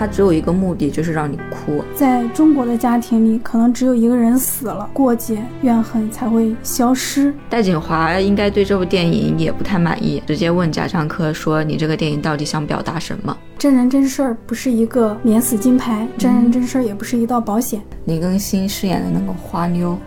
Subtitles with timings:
[0.00, 1.84] 它只有一个目的，就是让你哭。
[1.94, 7.34] 在中国的家庭里，可能只有一个人死了，过节怨恨才会消失。
[7.50, 17.78] 戴锦华应该对这部电影也不太满意，直接问贾樟柯说：“你这个电影到底想表达什么？”真人真事儿不是一个免死金牌，真人真事儿也不是一道保险。
[18.06, 19.98] 李更新饰演的那个花妞，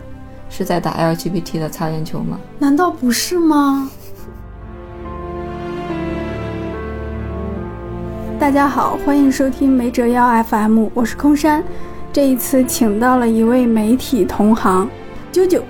[0.50, 2.40] 是在打 LGBT 的擦边球吗？
[2.58, 3.88] 难道不是吗？
[8.44, 11.64] 大家好，欢迎收听没折腰 FM，我是空山。
[12.12, 14.86] 这一次请到了一位媒体同行，
[15.32, 15.62] 啾啾。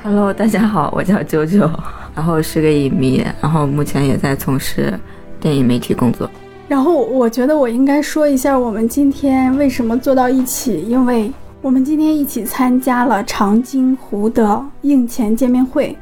[0.00, 1.68] Hello，大家好，我叫啾啾，
[2.14, 4.96] 然后是个影迷，然后目前也在从事
[5.40, 6.30] 电影媒体工作。
[6.68, 15.98] 然后我觉得我应该说一下我们今天为什么坐到一起，因为我们今天一起参加了长津湖的映前见面会。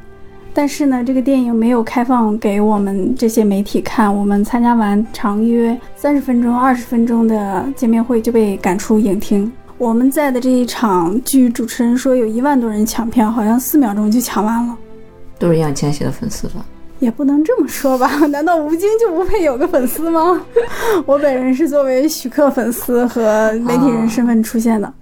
[0.55, 4.13] 但是呢，这个电影没有开放给我们这些媒体看。
[4.15, 9.51] 我们参加完长约三十分钟、二十分钟的见面会就被赶出影厅。
[9.79, 14.77] 我们在的这一场，据主持人说，有一万多人抢票，好像四秒钟就抢完了。
[15.39, 16.63] 都是易烊千玺的粉丝吧？
[16.99, 18.07] 也不能这么说吧？
[18.29, 20.39] 难道吴京就不配有个粉丝吗？
[21.07, 24.93] 我本人是作为徐克粉丝和媒体人身份出现的。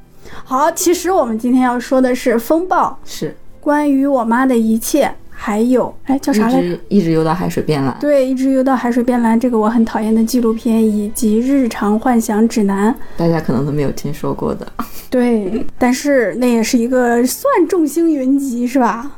[0.46, 5.14] 好，其实我们今天要说的是《风暴》，是关于我妈的一切。
[5.44, 6.78] 还有，哎，叫啥来着？
[6.88, 7.98] 一直游到海水变蓝。
[8.00, 14.72] 对，一直游到海水变蓝，这个我很讨厌的纪录片，以及《日常幻想指南》，大家可能都没有听说过的。
[15.10, 19.10] 对，但是那也是一个算众星云集是吧？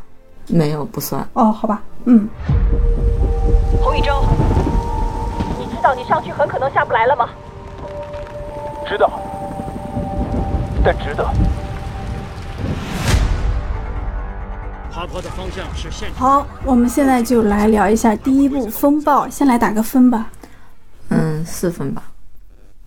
[0.47, 1.27] 没有，不算。
[1.33, 2.25] 哦，好吧，嗯。
[3.81, 4.23] 洪宇洲，
[5.59, 7.27] 你知道你上去很可能下不来了吗？
[8.87, 9.11] 知道，
[10.85, 11.27] 但值得。
[15.03, 20.31] 爬坡的方向是现好，我们现在就来聊一下第一部《风暴》，先来打个分吧。
[21.09, 22.03] 嗯，四分吧。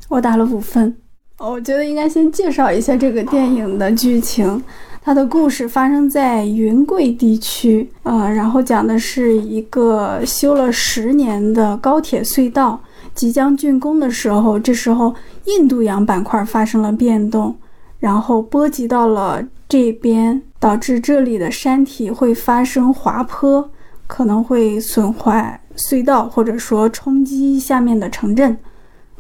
[0.09, 0.97] 我打了五分。
[1.37, 4.65] 我觉得应该先介绍一下这个电影的剧情。
[5.03, 12.81] 它的故事发生在云贵地区，呃，然后讲的是一个修了十年的高铁隧道
[13.15, 17.55] 即将竣工的时候，这时候印度洋板块发生了变动，
[18.01, 20.41] 然后波及到了这边。
[20.59, 23.71] 导致这里的山体会发生滑坡，
[24.07, 28.57] 可能会损坏隧道，或者说冲击下面的城镇，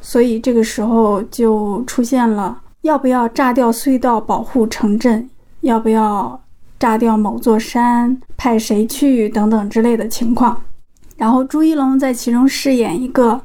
[0.01, 5.29] 所以这个时候就出现了要不要炸掉隧道保护城镇，
[5.61, 6.41] 要不要
[6.79, 10.63] 炸掉某座山，派谁去等等之类的情况。
[11.17, 13.41] 然后朱一龙在其中饰演一个，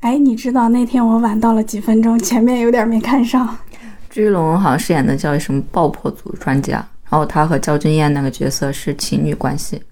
[0.00, 3.56] 哎，你知道那天我晚到了几分钟，前面有点没看上。
[4.10, 6.86] 朱一龙好像饰演的叫什么爆破组专家。
[7.12, 9.82] 然后他和焦俊艳那个角色是情侣关系。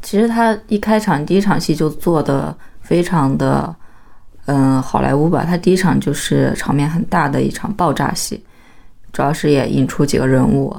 [0.00, 3.76] 其实他一开场第一场戏就做的非常的，
[4.46, 5.44] 嗯，好莱坞吧。
[5.44, 8.42] 他第一场就是场面很大的一场爆炸戏，
[9.12, 10.74] 主要是也引出几个人物，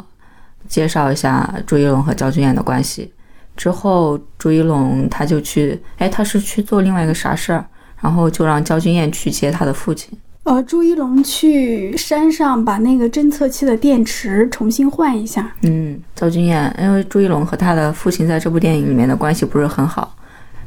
[0.68, 3.14] 介绍一下朱一龙和焦俊艳的关系。
[3.56, 7.64] 之后朱一龙他就去，哎，他是去做另外一个啥事儿，
[8.02, 10.18] 然后就让焦俊艳去接他的父亲。
[10.46, 15.52] 呃，朱一龙去山上把那个侦测器的电池重新换一下。
[15.64, 20.16] 嗯，赵君艳，因为朱一龙和他的父亲在这部电影里面的关系不是很好，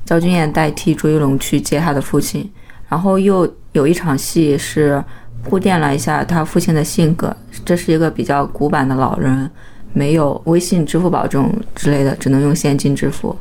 [0.05, 2.51] 赵君艳代替朱一龙去接他的父亲，
[2.89, 5.03] 然后又有一场戏是
[5.45, 7.35] 铺垫了一下他父亲的性格，
[7.65, 9.49] 这是一个比较古板的老人，
[9.93, 13.37] 没有微信、支付宝这种之类的，只能用现金支付，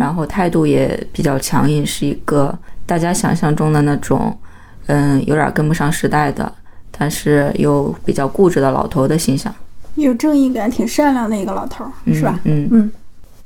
[0.00, 4.34] 然后态度也比较强硬，是一个大家想象中的那种。
[4.86, 6.52] 嗯，有点跟不上时代的，
[6.90, 9.54] 但是又比较固执的老头的形象，
[9.94, 12.38] 有正义感、挺善良的一个老头，是吧？
[12.44, 12.92] 嗯嗯。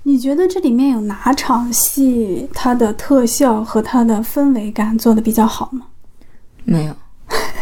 [0.04, 5.82] 你觉得这里面有哪场戏它的特效和它的氛围感做的比较好吗？
[6.64, 6.94] 没有，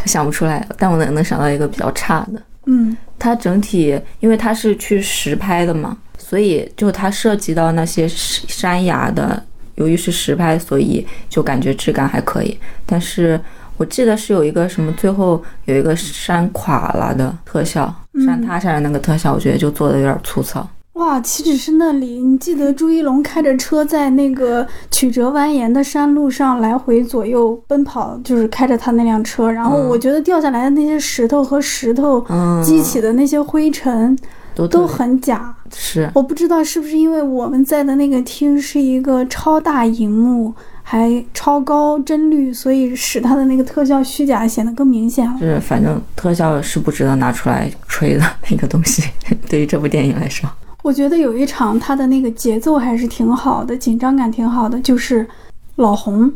[0.04, 0.65] 想不出来。
[0.78, 2.41] 但我能能想到一个比较差的。
[2.66, 9.42] 嗯，它整体因为它是去实拍的嘛，所以就它涉及到那些山崖的，
[9.75, 13.41] 由于是实拍，所以就感觉质感还可以，但是。
[13.77, 17.93] 我记得是有一个什么，最后有一个山垮了的特效，
[18.25, 20.67] 山塌下来那个特效，我觉得就做的有点粗糙。
[20.95, 22.21] 哇，岂止是那里？
[22.21, 32.25] 你记得朱一龙开着车在那个曲折蜿蜒的山路上来回左右奔跑，就是开着他那辆车，然后我觉得掉下来的那些石头和石头
[32.65, 34.17] 激起的那些灰尘
[34.55, 35.55] 都都很假。
[35.71, 40.55] 是，我不知道是不是因为我们在的那个厅是一个超大荧幕。
[40.88, 45.36] 还超高帧率，所以使它的那个特效虚假显得更明显了。
[45.36, 49.03] 是，反正特效是不值得拿出来吹的那个东西。
[49.50, 50.48] 对于这部电影来说，
[50.84, 55.27] 我觉得有一场它的那个节奏还是挺好的，紧张感挺好的，就是
[55.74, 56.33] 老红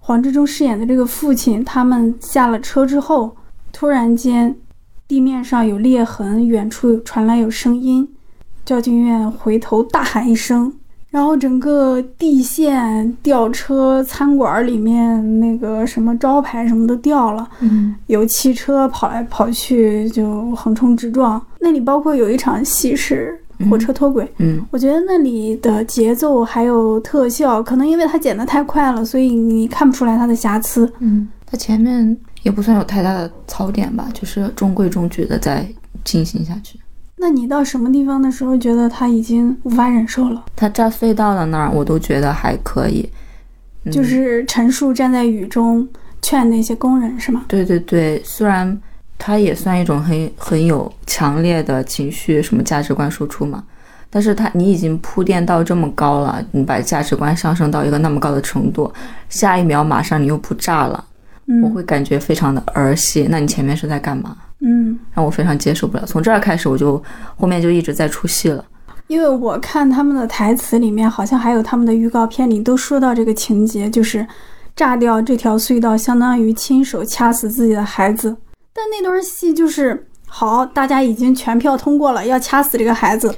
[0.00, 3.36] 黄志忠饰演的这个父亲，他们下了车之后，
[3.72, 4.56] 突然间
[5.06, 8.08] 地面上有裂痕，远处传来有声音，
[8.64, 10.72] 赵俊院回头大喊一声。
[11.12, 21.40] 然后整个地线、吊车、餐馆里面那个什么招牌什么都掉了，嗯有汽车跑来跑去，就横冲直撞。
[21.60, 23.38] 那里包括有一场戏是
[23.70, 30.90] 火车脱轨，嗯我觉得那里的节奏还有特效，可能因为它剪得太快了，所以你看不出来它的瑕疵。
[31.00, 35.68] 嗯，它前面也不算有太大的槽点吧，就是中规中矩的在
[36.04, 36.78] 进行下去。
[37.22, 40.44] 那你到什么地方的时候觉得他已经无法忍受了？
[40.56, 43.08] 他炸隧道的那儿，我都觉得还可以。
[43.84, 45.88] 嗯就是陈述站在雨中
[46.20, 47.44] 劝那些工人，是吗？
[47.46, 48.76] 对对对，虽然
[49.18, 53.62] 他也算一种很很有强烈的情绪什么价值观输出嘛，
[54.10, 58.92] 但是他你已经铺垫到这么高了，你把价值观上升到一个那么高的程度，
[59.28, 61.04] 下一秒马上你又不炸了，
[61.60, 63.26] 我嗯会感觉非常的儿戏。
[63.28, 64.36] 那你前面是在干嘛？
[64.60, 66.04] 嗯，让我非常接受不了。
[66.06, 67.02] 从这儿开始，我就
[67.36, 68.64] 后面就一直在出戏了。
[69.08, 74.26] 因为我看他们的台词里面，好像还有他们的预告片里都说到这个情节，就是
[74.76, 78.36] 炸掉这条隧道，相当于亲手掐死自己的孩子。
[78.72, 83.34] 但那段戏就是好，大家已经全票通过了，要掐死这个孩子，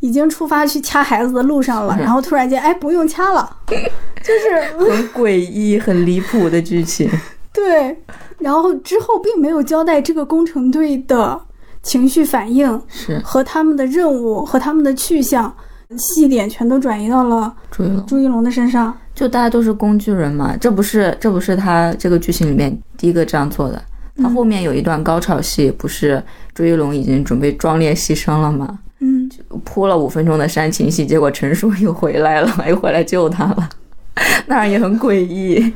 [0.00, 7.08] 已经出发去掐孩子的路上了，然后突然间，哎，不用掐了，就是很诡异、很离谱的剧情。
[7.52, 7.96] 对，
[8.38, 11.40] 然后之后并没有交代这个工程队的
[11.82, 15.54] 情绪反应是和他们的任务和他们的去向，
[15.96, 18.96] 细点全都转移到了朱一龙，朱一龙的身上。
[19.14, 23.82] 就大家都是工具人嘛，这不是这不是他这个剧情里面第一个这样做的。
[24.16, 26.22] 他后面有一段高潮戏，不是
[26.54, 28.78] 朱一龙已经准备壮烈牺牲了吗？
[29.00, 29.30] 嗯，
[29.64, 33.68] 铺了五分钟的煽情戏，结果陈数又回来了，又回来救他了，
[34.46, 35.72] 那样也很诡异。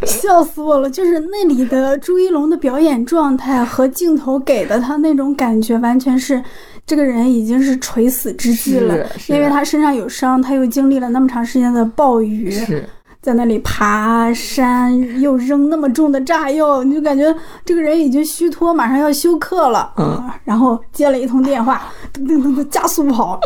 [0.06, 0.90] 笑死我了！
[0.90, 6.42] 就是那里的朱一龙的表演状态和镜头给的他那种感觉，完全是
[6.84, 12.88] 这个人已经是垂死之际了，因为他身上有伤，他又经历了那么长时间的暴雨，是，
[13.20, 17.34] 在那里爬山，又扔那么重的炸药，你就感觉
[17.64, 19.92] 这个人已经虚脱，马上要休克了。
[19.96, 21.82] 嗯啊，然后接了一通电话，
[22.12, 23.40] 噔噔噔噔加速跑。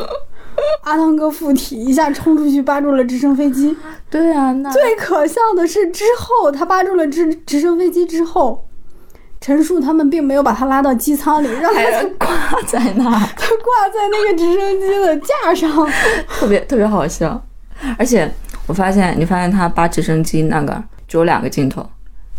[0.85, 3.77] 阿汤哥附体一下冲出去扒住了直升飞机。
[4.09, 8.67] 对啊，那最可笑的是之后他扒住了直直升飞机之后，
[9.41, 12.29] 陈数他们并没有把他拉到机舱里，让他还挂
[12.67, 15.89] 在那儿，他挂在那个直升机的架上。
[16.29, 17.41] 特别特别好笑。
[17.99, 18.31] 而且
[18.67, 21.89] 我发现，你发现他扒直升机那个只有两个镜头，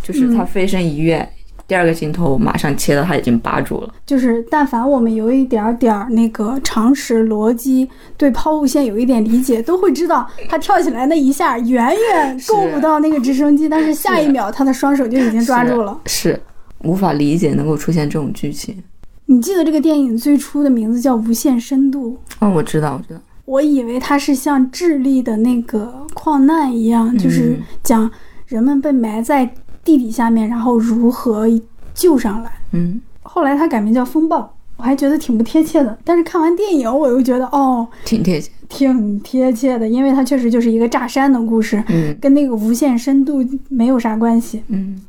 [0.03, 1.27] 就是他飞身一跃，
[1.71, 3.93] 第二个镜头马上切到他已经扒住了。
[4.05, 7.87] 就是，但凡我们有一点儿点儿那个常识逻辑，
[8.17, 15.97] 对抛物线有一点理解，都会知道他跳起来那一下远远够不到那个直升机，但是下一秒他的双手就已经抓住了。
[16.07, 16.41] 是，是
[16.83, 18.83] 无法理解能够出现这种剧情。
[19.27, 23.21] 你记得这个电影最初的名字叫《无限深度》，哦，我知道，我知道。
[23.45, 28.11] 我以为它是像智利的那个矿难一样，就是讲
[28.47, 29.49] 人们被埋在
[29.83, 31.47] 地底下面，然后如何
[31.93, 32.51] 救上来。
[32.71, 35.97] 嗯，后来他改名叫风暴，我还觉得挺不贴切的。
[36.03, 38.49] 但是看完电影，我又觉得哦，挺贴切。
[38.69, 44.63] 挺贴切的，因为它确实就是一个炸山的故事，嗯跟那个无限深度没有啥关系。
[44.69, 45.01] 嗯，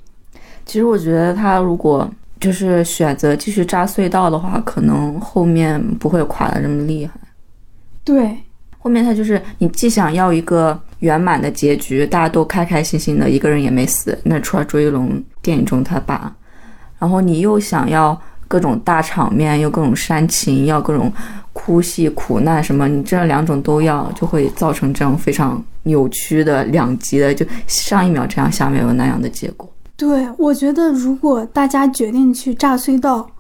[0.67, 2.11] 其实我觉得他如果
[2.41, 7.13] 就是选择继续扎隧道的话，可能后面不会垮的这么厉害。
[8.03, 8.37] 对，
[8.83, 16.35] 后面他就是你既想要一个圆满的结局，大家都开开心心的，一个人也没死，那除了朱一龙电影中他爸，
[16.99, 21.13] 然后你又想要各种大场面，又各种煽情，要各种
[21.53, 29.73] 哭戏、苦难什么，你这两种都要，就会造成这样非常扭曲的两极的，就上一秒这样，下面有那样的结果。
[29.97, 33.31] 对，我觉得如果大家决定去炸隧道，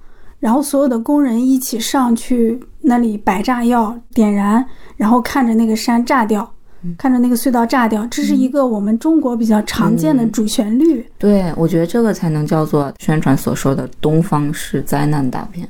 [0.42, 6.52] 然后所有的工人一起上去那里摆炸药、点燃，然后看着那个山炸掉，
[6.98, 11.06] 看着那个隧道炸掉，这是一个我们中国比较常见的主旋律。
[11.16, 15.68] 对，我觉得这个才能叫做宣传所说的东方式灾难大片。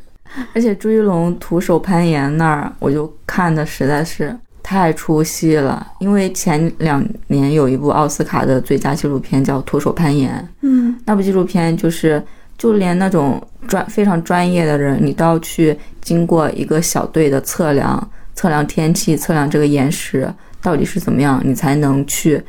[0.55, 5.87] 而且朱一龙徒手攀岩那儿，我就看的实在是太出戏了。
[5.99, 12.25] 因为前两年有一部奥斯卡的最佳纪录片叫《徒手攀岩》，嗯，那部纪录片就是
[12.63, 22.41] 就连那种专非常专业的人，你都要去经过一个小队的测量，测量天气，测量这个岩石到底是怎么样，你才能去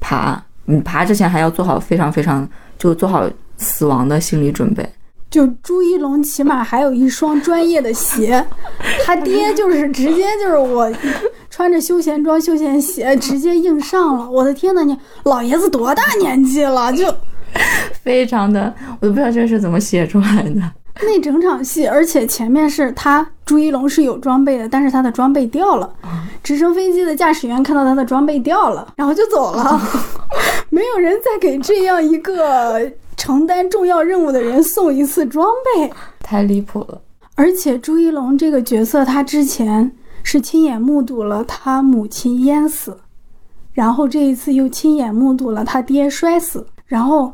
[0.00, 0.42] 爬。
[0.64, 2.48] 你爬之前还要做好非常非常
[2.78, 4.88] 就做好死亡的心理准备。
[5.28, 8.42] 就朱一龙起码还有一双专业的鞋，
[9.04, 10.90] 他爹就是直接就是我
[11.50, 14.30] 穿着休闲装、休闲鞋直接硬上了。
[14.30, 16.90] 我的天呐，你老爷子多大年纪了？
[16.90, 17.14] 就
[18.02, 20.60] 非常的，我都不知道这是怎么写出来的。
[21.00, 25.88] 那整场戏，而且前面是他朱一龙是有装备的，但是他的装备掉了。
[26.42, 29.80] 直升飞机的驾驶员看到他的装备掉了，然后就走了。
[30.70, 35.92] 没有人再给这样一个承担重要任务的人送一次装备。
[36.20, 37.00] 太离谱了。
[37.36, 39.92] 而且朱一龙这个角色，他之前
[40.24, 42.98] 是亲眼目睹了他母亲淹死，
[43.72, 47.32] 然后这一次又亲眼目睹了他爹摔死，然后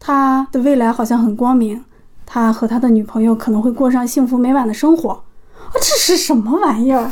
[0.00, 1.80] 他的未来好像很光明，
[2.26, 5.10] 他和他的女朋友可能会过上幸福美满的生活。
[5.10, 7.08] 啊，这是什么玩意儿？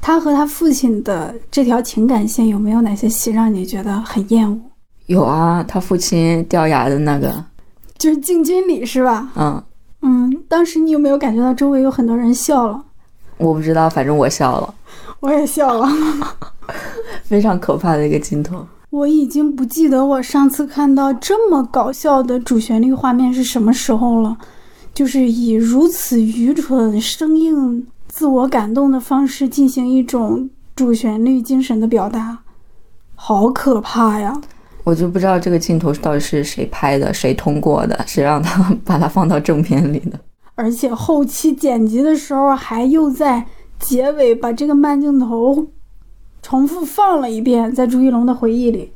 [0.00, 4.58] 他和他父亲的这条情感线有没有哪些戏让你觉得很厌恶？
[5.06, 7.44] 有啊，他父亲掉牙的那个，
[7.98, 9.28] 就是敬军礼是吧？
[9.34, 9.62] 嗯，
[10.02, 12.84] 嗯，当时你有没有感觉到周围有很多人笑了？
[13.38, 14.74] 我不知道，反正我笑了，
[15.20, 15.88] 我也笑了。
[17.24, 18.66] 非常可怕的一个镜头。
[18.94, 24.36] 我已经不记得我上次看到这么搞笑的主旋律画面是什么时候了，
[24.94, 32.38] 就是以如此愚蠢、生硬、自我感动的方式进行一种主旋律精神的表达，
[33.16, 34.40] 好可怕呀！
[34.84, 40.20] 我就不知道这个镜头到底是谁拍的，谁通过的，谁让他把它放到正片里的。
[40.54, 43.44] 而且后期剪辑的时候，还又在
[43.80, 45.66] 结尾把这个慢镜头
[46.44, 48.92] 重复放了一遍，在朱一龙的回忆里，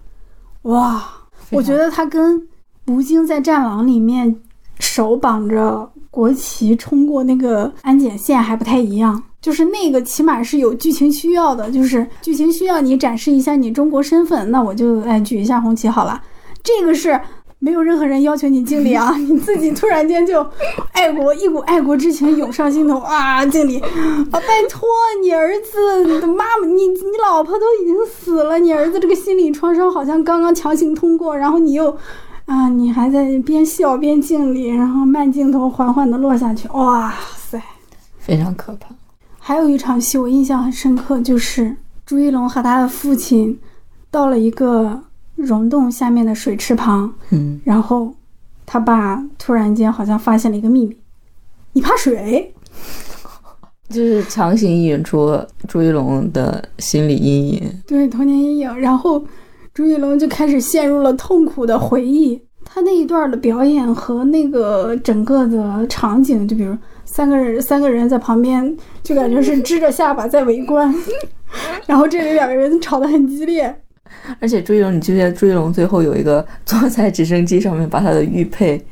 [0.62, 1.02] 哇！
[1.50, 2.46] 我觉得他跟
[2.88, 4.36] 吴京在《战狼》里面
[4.78, 16.20] 手绑着国旗冲过那个安检线还不太一样，就是那个起码是有剧情需要的，就是剧情需要你展示一下你中国身份，那我就哎举一下红旗好了。
[16.62, 17.18] 这个是
[17.60, 20.46] 没有任何人要求你敬礼啊， 你自己突然间就
[20.92, 23.88] 爱国一股爱国之情涌上心头啊，敬礼啊！
[24.30, 24.88] 拜托
[25.22, 31.96] 你儿子你的妈妈，你你老婆都已经死了，你儿子这个心理创伤好像刚刚强行通过，然后你又
[32.46, 37.60] 啊，你还在边笑边敬礼，然后慢镜头缓缓的落下去，哇塞！
[38.18, 38.88] 非常可怕。
[39.38, 41.74] 还有一场戏我印象很深刻，就是
[42.06, 43.58] 朱一龙和他的父亲
[44.10, 45.02] 到了一个
[45.38, 48.12] 溶洞下面的水池旁，嗯，然后
[48.66, 50.96] 他爸突然间好像发现了一个秘密，
[51.72, 52.52] 你怕水？
[53.88, 57.82] 就是强行引出朱一龙的心理阴影。
[57.86, 59.24] 对童年阴影，然后
[59.72, 62.38] 朱一龙就开始陷入了痛苦的回忆。
[62.70, 66.76] 他那一段的表演和那个整个的场景，就比如
[67.06, 70.94] 三个人三个人在旁边，就感觉是支着下巴在围观，
[71.86, 73.74] 然后这里两个人吵得很激烈。
[74.40, 78.84] 而且朱一龙，你记不记得朱一龙最后有一个 坐在直升机上面把他的玉佩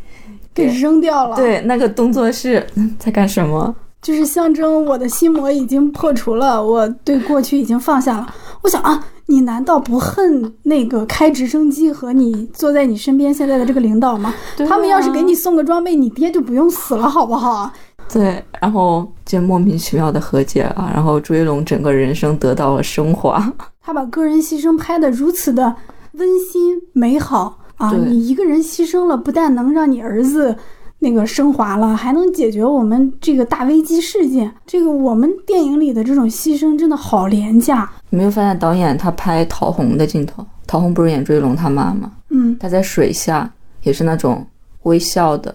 [0.54, 3.74] 给扔掉了，，对，那个动作是嗯 在干什么？
[4.02, 8.34] 就是象征我的心魔已经破除了，我对过去已经放下了。
[8.62, 14.32] 我想啊，你难道不恨那个开直升机和你坐在你身边现在的这个领导吗？
[14.58, 17.72] 啊他们要是给你送个装备，你爹就不用死了，好不好？
[18.12, 23.52] 对，然后就莫名其妙的和解了，然后朱一龙整个人生得到了升华。
[23.82, 25.74] 他把个人牺牲拍的如此的
[26.12, 27.92] 温馨美好啊！
[27.92, 30.56] 你一个人牺牲了，不但能让你儿子
[31.00, 34.50] 那个升华了，还能解决我们这个大危机事件。
[34.66, 37.88] 这个我们电影里的这种牺牲真的好廉价。
[38.10, 40.44] 你没有发现导演他拍陶虹的镜头？
[40.66, 42.10] 陶虹不是演朱一龙他妈吗？
[42.30, 43.48] 嗯，他在水下
[43.82, 44.44] 也是那种
[44.84, 45.54] 微笑的，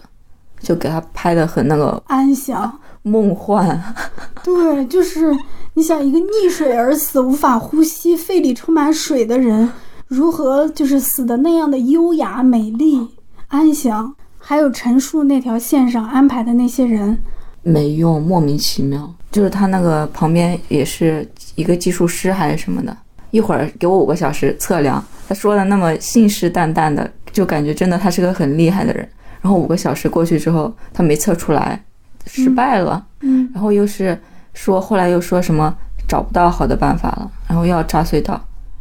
[0.61, 2.79] 就给他拍的很那个安详。
[3.03, 3.81] 梦幻。
[4.43, 5.35] 对，就是
[5.73, 9.69] 你想一个溺水而死、无法呼吸、肺里充满水的人，
[10.07, 13.07] 如何就是死的那样的优雅、美丽、
[13.47, 14.13] 安详？
[14.37, 17.17] 还有陈述那条线上安排的那些人，
[17.63, 19.11] 没用，莫名其妙。
[19.31, 22.95] 就是他那个旁边也是一个技术师还是什么的，
[23.29, 29.07] 一会儿给我五个小时测量，他说的那么信誓旦旦的，就感觉真的他是个很厉害的人。
[29.41, 31.83] 然后五个小时过去之后，他没测出来，
[32.25, 33.03] 失败了。
[33.21, 34.19] 嗯，然后又是
[34.53, 35.73] 说，后来又说什么
[36.07, 38.33] 找不到好的办法了，然后又要炸隧道，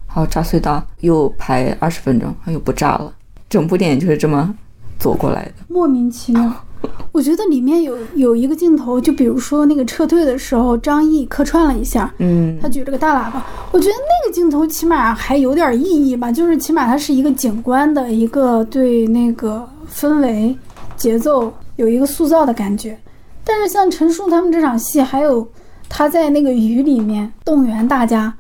[0.09, 3.13] 然后炸隧道又排二十分钟，又不炸了。
[3.49, 4.55] 整部电影就是这么
[4.99, 5.53] 走过来的。
[5.69, 6.53] 莫名其妙。
[7.13, 20.57] 我觉得里面有有一个镜头，就比如说那个撤退的时候，张译客串了一下，嗯他举着个大喇叭，我觉得那个镜头起码还有点意义吧，就是起码它是一个景观的一个对那个氛围、
[20.97, 22.99] 节奏有一个塑造的感觉。
[23.43, 25.47] 但是像陈数他们这场戏，还有
[25.89, 28.33] 他在那个雨里面动员大家，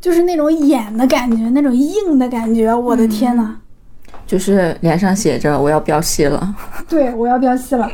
[0.00, 3.56] 就是那种演的感觉，那种硬的感觉，我的天呐！
[4.26, 6.54] 就是脸上写着我要飙戏了。
[6.88, 7.86] 对，我要飙戏了。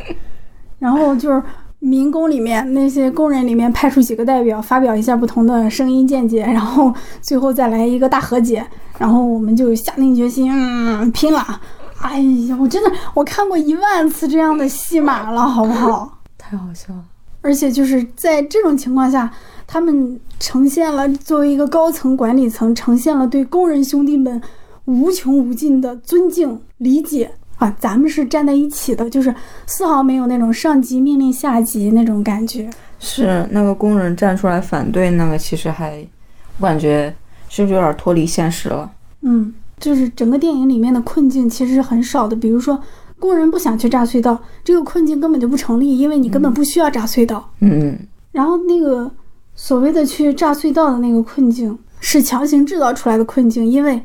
[0.79, 1.43] 然后就是
[1.81, 8.65] 民工里面那些工人里面派出几个代表，发表一下不同的声音见解，然后最后再来一个大和解，
[8.99, 11.61] 然后我们就下定决心，嗯，拼了！
[12.01, 16.19] 哎呀，我真的我看过一万次这样的戏码了，好不好？
[16.39, 17.05] 太好笑了。
[17.43, 19.31] 而且就是在这种情况下，
[19.67, 24.41] 他们呈现了作为一个高层管理层，呈现了对工人兄弟们
[24.85, 27.75] 无穷无尽的尊敬、理解啊！
[27.79, 29.35] 咱们是站在一起的，就是
[29.67, 32.69] 丝毫没有那种上级命令下级那种感觉。
[32.99, 36.07] 是那个工人站出来反对那个，其实还
[36.59, 37.15] 我感觉
[37.49, 38.91] 是不是有点脱离现实了？
[39.23, 42.79] 嗯，就是整个电影里面的困境其实是很少的，比如说。
[43.21, 47.51] 工人不想去炸隧道，这个困境根本就不成立，因为你根本不需要炸隧道。
[47.61, 47.95] 嗯，
[48.33, 49.11] 然后那个
[49.55, 54.01] 所谓的去炸隧道的那个困境是强行制造出来的困境，因为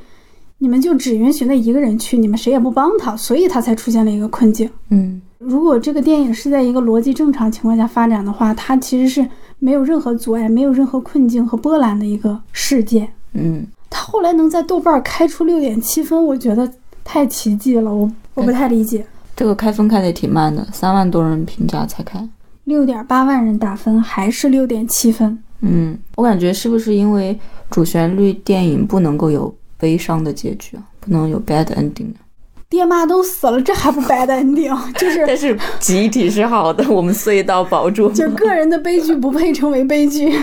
[0.57, 4.69] 你们就只允许那一个人去，你们谁也不帮他，所以他才出现了一个困境。
[4.89, 9.25] 嗯，如果这个电影是在一个逻辑正常情况下发展的话，它其实是
[9.59, 13.07] 没有任何阻碍、没有任何困境和波澜的一个事件。
[13.31, 16.69] 嗯，他后来能在豆瓣开出六点七分，我觉得
[17.01, 18.11] 太奇迹了，我。
[18.33, 22.21] 我不太理解，这个开分开的挺慢的，三万多人评价才开，
[22.65, 25.41] 六点八万人打分还是六点七分。
[25.61, 27.39] 嗯，我感觉是不是因为
[27.71, 32.11] 主旋律电影不能够有悲伤的结局啊，不能有 bad ending
[32.69, 34.77] 爹妈都死了，这还不 bad ending？
[34.99, 38.11] 就是，但是集体是好的，我们隧道保住。
[38.11, 40.37] 就个人的悲剧不配成为悲剧。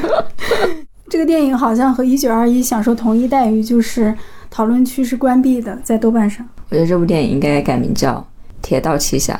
[1.09, 4.14] 这个电影好像和一九二一享受同一待遇，就是
[4.49, 6.47] 讨论区是关闭的，在豆瓣上。
[6.71, 8.14] 我觉得这部电影应该改名叫
[8.62, 9.35] 《铁道奇侠》。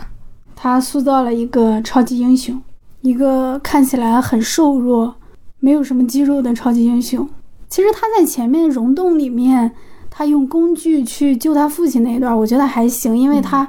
[0.55, 2.61] 他塑造了一个超级英雄，
[3.01, 5.15] 一个看起来很瘦弱、
[5.61, 7.29] 没有什么肌肉的超级英雄。
[7.69, 9.73] 其实他在前面溶洞里面，
[10.11, 13.67] 他用工具去救他父亲那一段，我觉得还行，因为他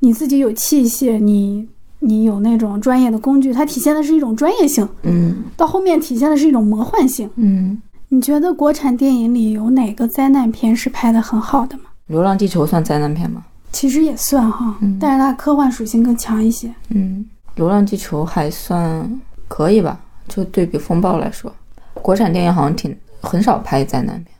[0.00, 1.66] 你自己有器械，你
[1.98, 4.88] 你有那种专业的工具，它体现的是一种专业性。
[5.02, 5.44] 嗯。
[5.56, 7.28] 到后面体现的是一种魔幻性。
[7.36, 7.80] 嗯。
[8.08, 11.84] 你觉得国产电影里有哪个灾难片是拍的很好的吗？
[12.06, 13.44] 《流浪地球》算灾难片吗？
[13.72, 16.72] 其实也算哈，但是它科幻属性更强一些。
[16.90, 17.26] 嗯，
[17.56, 21.52] 《流浪地球》还算可以吧，就对比《风暴》来说，
[21.94, 24.34] 国产电影好像挺很少拍灾难片。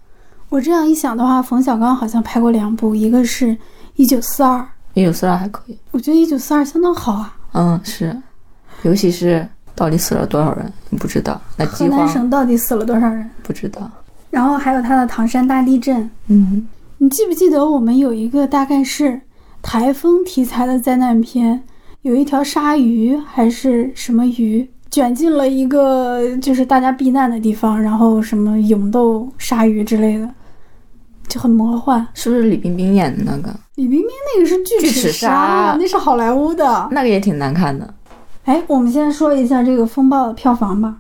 [0.49, 3.47] 我这样一想的话，冯小刚好像拍过两部，一个是
[3.97, 4.59] 《一九四二》，
[4.95, 5.77] 《一九四二》还可以。
[5.91, 7.36] 我觉得《一九四二》相当好啊。
[7.53, 8.17] 嗯，是，
[8.83, 11.41] 尤其是到底死了多少人，你不知道。
[11.57, 13.29] 那河南省到底死了多少人？
[13.43, 13.91] 不知道。
[14.31, 16.03] 然后还有他的《唐山大地震》。
[16.29, 16.67] 嗯。
[16.99, 19.21] 你记不记得我们有一个大概是
[19.61, 21.63] 台风题材的灾难片，
[22.01, 30.27] 有一条鲨鱼还是什么鱼卷进了一个就是大家避难的地方，然后什么勇斗鲨鱼之类的，
[31.37, 32.05] 就很魔幻。
[32.15, 33.55] 是不是李冰冰演的那个？
[33.75, 37.95] 李冰冰那个是巨齿鲨，那是好莱坞的，那个也挺难看的。
[38.45, 40.97] 哎，我们先说一下这个《风暴》的票房吧。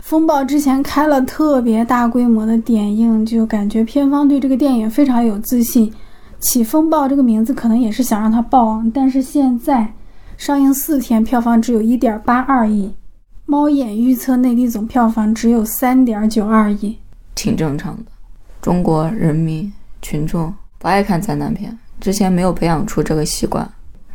[0.00, 5.92] 风暴之前开了特别大规模的点映，就感觉片方对这个电影非常有自信，
[6.40, 8.82] 起风暴这个名字可能也是想让它爆。
[8.92, 9.94] 但是现在
[10.36, 12.92] 上映四天，票房只有一点八二亿，
[13.46, 16.96] 猫眼预测内地总票房只有三点九二亿，
[17.36, 18.04] 挺正常的。
[18.60, 23.68] 中国人民群众不爱看灾难片，之前没有培养出这个习惯。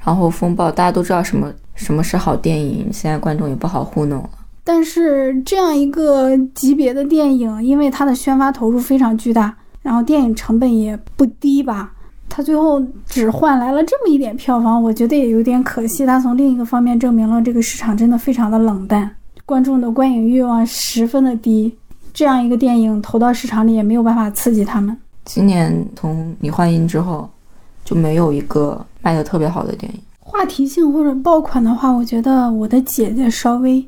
[0.03, 4.29] 然后风暴大家都知道什么什么是好电影，现在观众也不好糊弄了。
[4.63, 11.91] 但是这样一个级别的电影，因为它的宣发投入非常巨大，然后电影成本也不低吧，
[12.29, 16.05] 它最后只换来了这么一点票房，我觉得也有点可惜。
[16.05, 19.09] 它从另一个方面证明了这个市场真的非常的冷淡，
[19.45, 21.75] 观众的观影欲望十分的低。
[22.15, 24.97] 这样一个电影投到市场里也没有办法刺激他们。
[25.25, 27.29] 今年从《你幻音》之后，
[27.83, 29.99] 就没有一个卖的特别好的电影。
[30.19, 33.85] 话题性或者爆款的话，我觉得我的姐姐稍微。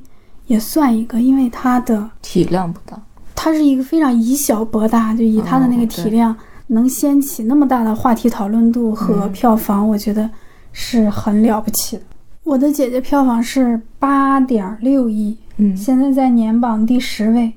[0.47, 2.97] 也算一个，因为它的体量不大，
[3.35, 6.33] 它是一个非常以小博大，就以它的那个体量
[6.67, 10.29] 能掀起那么大的话题讨论度和票房，我觉得
[10.71, 12.03] 是很了不起的。
[12.45, 17.51] 我的姐姐票房是八点六亿，嗯，现在在年榜第十位。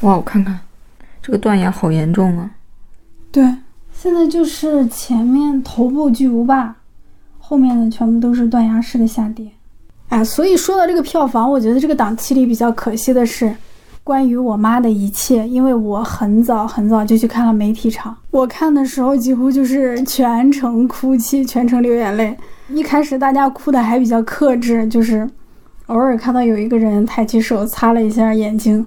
[0.00, 0.58] 哇，我看看，
[1.20, 2.50] 这个断崖好严重啊！
[3.32, 3.42] 对，
[3.92, 6.76] 现在就是前面头部巨无霸，
[7.38, 9.50] 后面的全部都是断崖式的下跌。
[10.08, 13.54] 哎，所以说到这个票房，我觉得这个档期里比较可惜的是，
[14.02, 22.34] 关于我妈的一切，因为我很早很早就去看了媒体场，我看的时候几乎就是全程哭泣，全程流眼泪。
[22.68, 25.28] 一开始大家哭的还比较克制，就是
[25.86, 28.86] 偶尔看到有一个人抬起手擦了一下眼睛，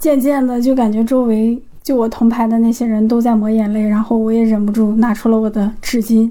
[0.00, 6.30] 渐渐的就感觉周围就我同排的那些人都在抹眼泪，然后我也忍不住拿出了我的纸巾。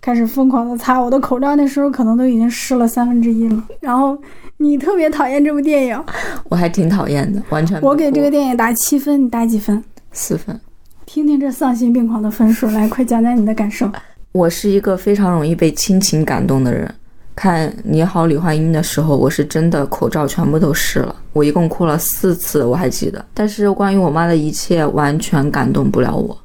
[0.00, 3.62] 开始疯狂的擦我的口罩，那时候可能都已经湿了三分之一了。
[3.80, 4.16] 然后
[4.56, 6.04] 你特别讨厌这部电影，
[6.48, 9.84] 我还挺讨厌的，完全我给这个电影打七分，你打几分？
[10.12, 10.58] 四分。
[11.04, 13.90] 听听这丧心病狂的分数，来，快讲讲你的感受。
[14.32, 16.94] 我是一个非常容易被亲情感动的人。
[17.36, 23.24] 看《你好，李焕英》的时候，我是真的口罩全部都湿了，我一共哭了四次，我还记得。
[23.34, 26.36] 但是关于我妈的一切，完全感动不了我。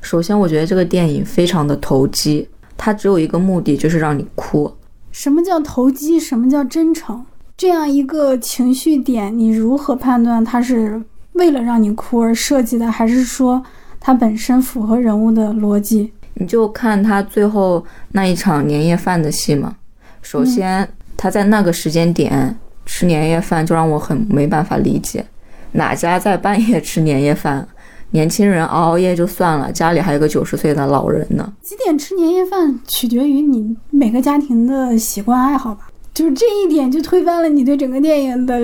[0.00, 2.46] 首先，我觉得这个电影非常的投机，
[2.76, 4.70] 它只有一个目的，就是让你哭。
[5.10, 6.20] 什么叫投机？
[6.20, 7.24] 什么叫真诚？
[7.56, 13.62] 这样一个情绪点，你如何判断它是为了让你哭而设计的，还是说
[13.98, 16.12] 它本身符合人物的逻辑？
[16.34, 19.76] 你就看他最后那一场年夜饭的戏嘛。
[20.22, 22.56] 首先，他在那个时间点
[22.86, 25.24] 吃年夜饭，就让我很没办法理解，
[25.72, 27.68] 哪家在半夜吃年夜饭？
[28.14, 31.50] 年轻人熬熬夜就算了，家里还有个九十岁的老人呢。
[31.62, 38.60] 几点吃年夜饭取决于你每个家庭的习惯爱好吧，就是这一点就推翻了你对整个电影的，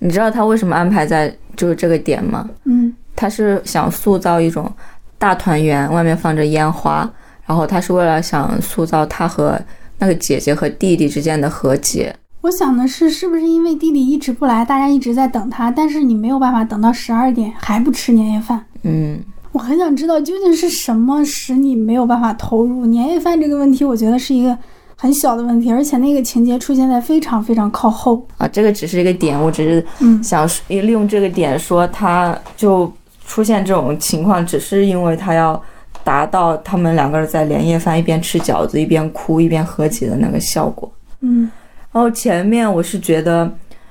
[0.00, 2.46] 你知道他为什么安排在就是这个点吗？
[2.64, 4.70] 嗯他是想塑造一种
[5.16, 7.10] 大团圆，外面放着烟花，
[7.46, 9.58] 然后他是为了想塑造他和
[9.98, 12.14] 那个姐姐和弟弟之间的和解。
[12.42, 18.62] 我想的是，是不是因为弟弟一直不来，大家一直在等他，但是你没有办法等到十二点还不吃年夜饭？
[18.82, 19.18] 嗯，
[19.52, 23.82] 我很想知道究竟是什么使你没有办法投入年夜饭这个问题。
[23.82, 24.54] 我觉得是一个
[24.94, 28.26] 很小的问题，而且那个情节出现在非常非常靠后。
[28.36, 32.92] 啊，这个只是一个点，我只是嗯想说利用这个点说，他就
[33.26, 35.60] 出现这种情况，只是因为他要
[36.04, 40.92] 达到他们两个人在年夜饭一边吃饺子一边哭一边和解的那个效果。
[41.20, 41.50] 嗯
[41.90, 43.50] 然后前面我是觉得，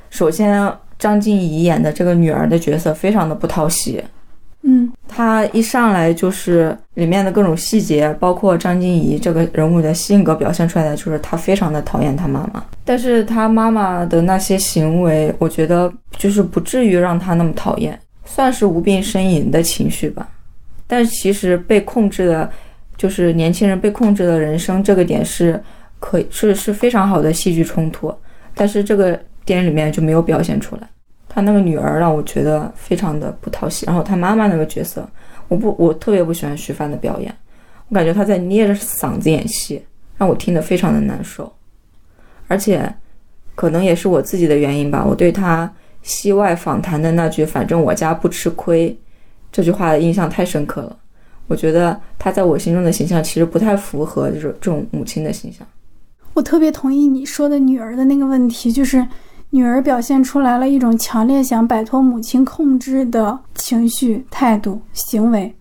[0.10, 4.04] 首先张婧仪演的这个女儿的角色非常的不讨喜，
[4.62, 20.28] 嗯她一上来就是里面的各种细节，包括张婧仪这个人物的性格表现出来的，就是她非常的讨厌她妈妈，但是她妈妈的那些行为，我觉得就是不至于让她那么讨厌，算是无病呻吟的情绪吧。
[20.96, 22.48] 但其实被控制的，
[22.96, 25.60] 就是年轻人被控制的人生这个点是
[26.00, 28.14] 可以是是非常好的戏剧冲突，
[28.54, 30.88] 但是这个电影里面就没有表现出来。
[31.28, 35.10] 他那个女儿让我觉得非常的不讨喜，然后他妈妈那个角色，
[35.48, 37.36] 我不我特别不喜欢徐帆的表演，
[37.88, 39.84] 我感觉他在捏着嗓子演戏，
[40.16, 41.52] 让我听得非常的难受，
[42.48, 42.88] 而且
[43.56, 48.96] 可能也是我自己的原因吧，我对他戏外访谈的那句“反正我家不吃亏”
[49.54, 50.98] 这句话的印象太深刻了。
[51.48, 55.66] 我觉得他在我心中的形象其实不太符合就是这种母亲的形象。
[56.34, 59.06] 我特别同意你说的女儿的那个问题，就是
[59.52, 65.54] 女儿表现出来了一种强烈想摆脱母亲控制的情绪、态度、行为，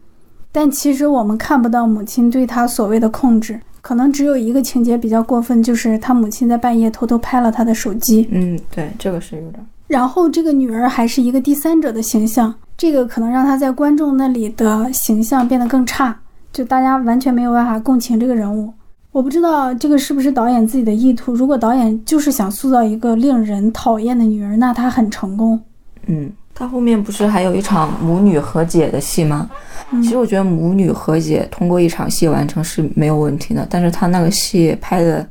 [0.51, 9.67] 但其实我们看不到母亲对她所谓的控制，可能只有一个情节比较过分，就是她母亲在半夜偷偷拍了他的手机，嗯，对，这个是有点。
[9.93, 16.19] 然后这个女儿还是一个第三者的形象，这个可能让她在观众那里的形象变得更差，
[16.51, 18.73] 就大家完全没有办法共情这个人物。
[19.11, 21.35] 我不知道这个是不是导演自己的意图。
[21.35, 25.61] 如果导演就是想塑造一个令人讨厌的女儿，那他很成功。
[26.07, 29.51] 嗯，他后面不是还有一场母女和解的戏吗？
[29.91, 35.29] 嗯其实我觉得母女和解通过一场戏完成是没有问题的，但是他那个戏拍的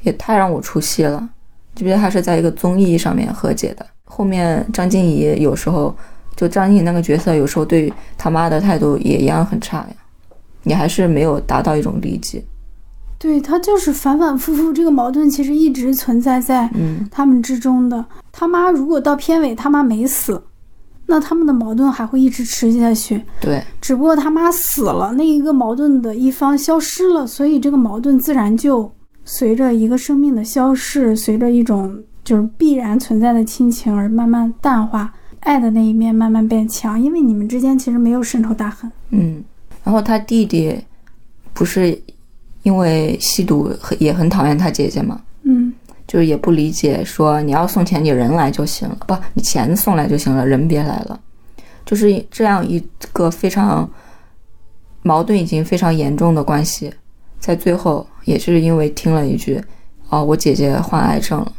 [0.00, 1.28] 也太让我出戏了。
[1.74, 3.86] 记不记得他是在一个综艺上面和解的？
[4.08, 5.94] 后面张婧仪有时候
[6.34, 9.88] 就张婧仪那个角色，有时候对他妈的态度也一样很差呀，
[10.62, 12.42] 你还是没有达到一种理解。
[13.18, 18.04] 对他就是反反复复，这个矛盾其实一直存在在嗯，他们之中的。
[18.32, 20.40] 他妈如果到片尾他妈没死，
[21.06, 23.20] 那他们的矛盾还会一直持续下去。
[23.40, 28.88] 对，只不过他妈死了，那一个矛盾的一方消失了，所以这个矛盾自然就
[29.24, 35.10] 随着一个生命的消逝，随着一种就是必然存在的亲情而慢慢淡化，
[35.40, 38.92] 爱的那一面慢慢变强，因为你们之间其实没有深仇大恨。
[39.08, 39.42] 嗯，
[39.82, 40.78] 然后他弟弟
[41.54, 41.98] 不是
[42.64, 45.18] 因为吸毒很也很讨厌他姐姐吗？
[45.44, 45.72] 嗯
[46.06, 51.18] 就是也不理解，说你要送钱，你人来就行了，不，你钱送来就行了，人别来了，
[51.86, 52.78] 就是这样一
[53.14, 53.90] 个非常
[55.02, 56.92] 矛盾已经非常严重的关系，
[57.38, 59.58] 在最后也是因为听了一句，
[60.10, 61.52] 哦，我姐姐患癌症了，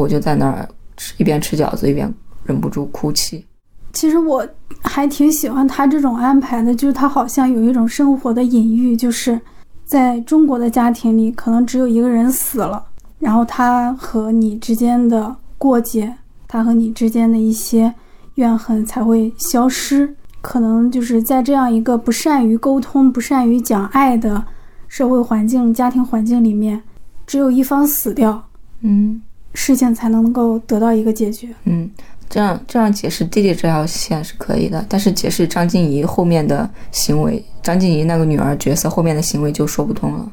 [0.00, 2.12] 我就在那儿吃一边吃饺子一边
[2.44, 3.44] 忍不住哭泣。
[3.92, 4.46] 其实我
[4.82, 9.38] 还挺喜欢他这种安排的，就是他好像有一种生活的隐喻，就是
[9.84, 12.82] 在中国的家庭里，可能只有一个人死了，
[13.18, 16.14] 然后他和你之间的过节，
[16.48, 17.92] 他和你之间的一些
[18.36, 20.16] 怨恨才会消失。
[20.40, 24.42] 可能就是在这样一个不善于沟通、不善于讲爱的
[24.88, 26.82] 社会环境、家庭环境里面，
[27.26, 28.42] 只有一方死掉，
[28.80, 29.22] 嗯
[29.54, 31.48] 事情才能够得到一个解决。
[31.64, 31.90] 嗯，
[32.28, 40.32] 这样这样解释弟弟这条线是可以的，但是解释张静怡后面的行为，张静怡那个女儿角色后面的行为就说不通了。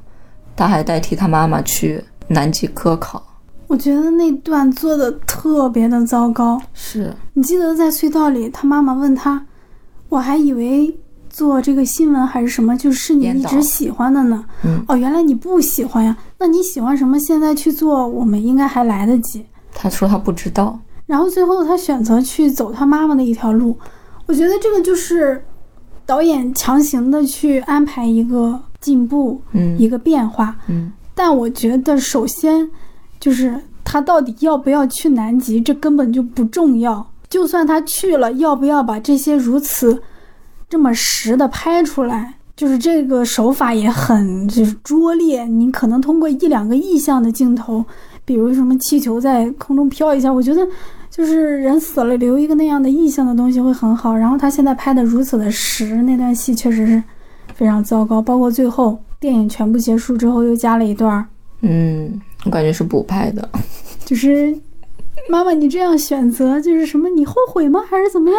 [0.56, 3.24] 她还代替她妈妈去南极科考，
[3.68, 6.62] 我觉得那段做的特别的糟糕。
[6.74, 9.46] 是你记得在隧道里，他妈妈问他
[10.10, 10.94] ：“我还以为
[11.40, 14.44] 做这个新闻还是什么，就是你一直喜欢的呢。
[14.66, 16.18] 嗯哦，原来你不喜欢呀？
[16.38, 17.18] 那你喜欢什么？
[17.18, 23.78] 现在去做，我们应该还来得及。”他说他不知道，然后最后他选择去走他妈妈的一条路，
[24.26, 25.42] 我觉得这个就是
[26.06, 30.58] 导演强行的去安排一个进步，嗯一个变化。
[30.68, 32.70] 嗯但我觉得首先
[33.18, 37.06] 就是他到底要不要去南极，这根本就不重要。
[37.30, 40.02] 就算他去了，要不要把这些如此
[40.70, 42.36] 这么实的拍出来？
[42.56, 47.84] 就是这个手法也很就是拙劣，你可能通过一两个意象的镜头，
[48.26, 50.68] 比如什么气球在空中飘一下，我觉得
[51.10, 54.14] 就是人死了留一个那样的意象的东西会很好。
[54.14, 57.02] 然后他现在拍的如此的实，那段戏确实是
[57.56, 58.22] 非常糟糕。
[58.22, 61.26] 包括最后电影全部结束之后又加了一段儿，
[61.62, 63.50] 嗯，我感觉是补拍的。
[64.04, 64.54] 就是
[65.30, 67.08] 妈妈你这样选择就是什么？
[67.08, 67.80] 你后悔吗？
[67.90, 68.38] 还是怎么样？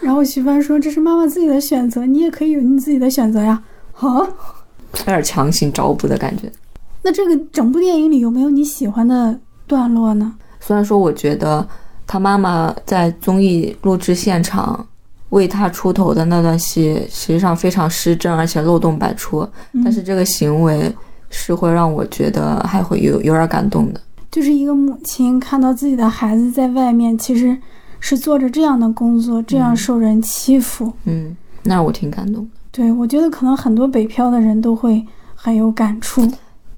[0.00, 3.62] 然后徐帆说这是妈妈自己的选择，你也可以有你自己的选择呀。
[3.92, 6.50] 好，有点强行找补的感觉。
[7.02, 10.34] 那这个整部电影里有没有你喜欢的段落呢？
[10.60, 11.66] 虽然说我觉得
[12.06, 14.86] 他妈妈在综艺录制现场
[15.30, 19.46] 为他出头的那段戏，实际上非常失真，而且漏洞百出，
[19.84, 20.92] 但是这个行为
[21.30, 24.00] 是会让我觉得还会有有点感动的。
[24.30, 27.56] 就是一个母亲看到自己的孩子在外面其实
[28.00, 30.92] 是做着这样的工作，这样受人欺负。
[31.04, 32.50] 嗯，那我挺感动的。
[32.72, 36.28] 对我觉得可能很多北漂的人都会很有感触。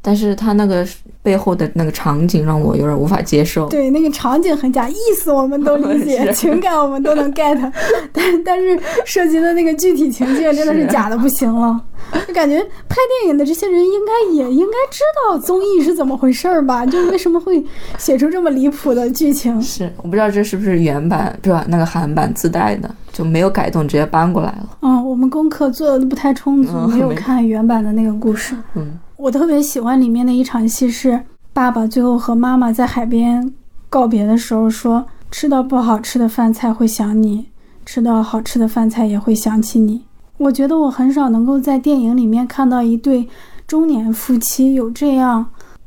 [0.00, 0.86] 但是他那个
[1.22, 3.68] 背后的那个场景让我有点无法接受。
[3.68, 7.56] 对，那个场景很假，意思我们都理解， 情感我们都能 get，
[8.12, 11.80] 但但是涉及的那个具体情境真的是是假的不行了。
[12.26, 12.58] 就感觉
[12.88, 16.84] 拍电影的这些人应该也应该知道综艺是怎么回事儿吧？
[16.84, 17.64] 就为什么会
[17.96, 19.62] 写出这么离谱的剧情？
[19.62, 21.64] 是，我不知道这是不是原版，是吧？
[21.68, 24.68] 那个韩版自带的，就没有改动，直接搬过来了。
[24.82, 28.56] 嗯，我们功课做的不太充足，嗯没有看原版的那个故事。
[28.74, 33.52] 嗯我特别喜欢里面的一场戏是爸爸最后和妈妈在海边
[33.88, 37.46] 告别的时候说：“吃到不好吃的饭菜会想你，
[37.86, 40.02] 吃到好吃的饭菜也会想起你。”
[40.38, 43.28] 我觉得我很少能够在电影里面看到一对
[43.64, 45.46] 中年夫妻有这样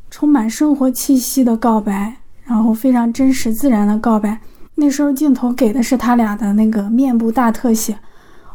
[0.09, 4.39] 充满生活气息的告白，然后非常真实自然的告白。
[4.75, 7.97] 那时候镜头给的是他俩的那个面部大特写，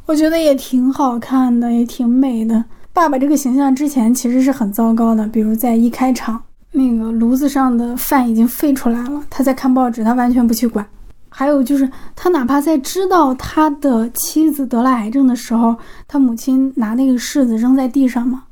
[0.07, 2.64] 我觉得也挺好看的，也挺美的。
[2.92, 10.85] 爸爸这个形象之前其实是很糟糕的，比如在一开场，那个炉子上的饭已经沸出来了，他在看报纸，他完全不去管。
[11.29, 15.76] 还有就是，他哪怕在知道他的妻子得了癌症的时候，
[16.09, 18.42] 他母亲拿那个柿子扔在地上嘛，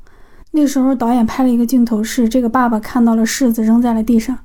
[0.51, 4.37] 那时候导演拍了一个镜头，是这个爸爸看到了柿子扔在了地上，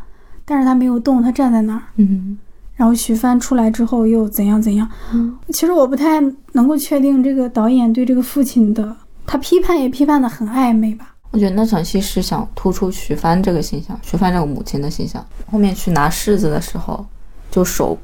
[0.45, 1.83] 但是他没有动，他站在那儿。
[1.97, 2.37] 嗯
[2.77, 4.89] 然后徐帆出来之后又怎样怎样？
[5.13, 6.21] 嗯其实我不太
[6.55, 11.15] 能够确定这个导演对这个父亲的，他批判也批判的很暧昧吧。
[11.31, 15.25] 我觉得那场戏是想突出徐帆这个形象，徐帆这个母亲的形象。
[15.51, 17.05] 后面去拿柿子的时候，
[17.51, 17.99] 就手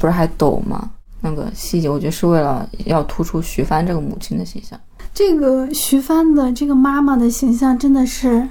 [0.00, 0.90] 不是还抖吗？
[1.20, 4.78] 那个细节，我觉得是为了要突出徐帆这个母亲的形象。
[5.14, 8.48] 这个徐帆的这个妈妈的形象真的是，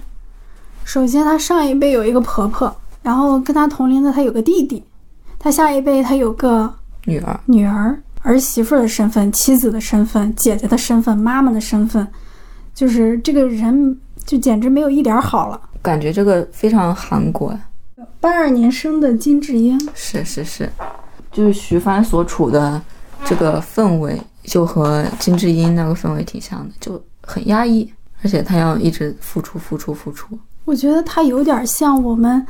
[0.83, 4.83] 首先她上一辈有一个婆婆，然后跟她同龄的她有个弟弟，
[5.39, 6.73] 她下一辈她有个
[7.05, 12.05] 女儿，女儿、儿媳妇的身份、妻子的身份、姐姐的身份、妈妈的身份，
[12.75, 15.57] 就是这个人就简直没有一点好了。
[15.81, 17.61] 感觉这个非常韩国呀。
[18.19, 20.69] 八二年生的金智英，是是是，
[21.31, 22.81] 就是徐帆所处的
[23.23, 27.89] 这个氛围，就和金智英那个氛围挺像的，就很压抑，
[28.21, 30.37] 而且他要一直付出付出付出。
[30.65, 32.45] 我觉得她有点像我们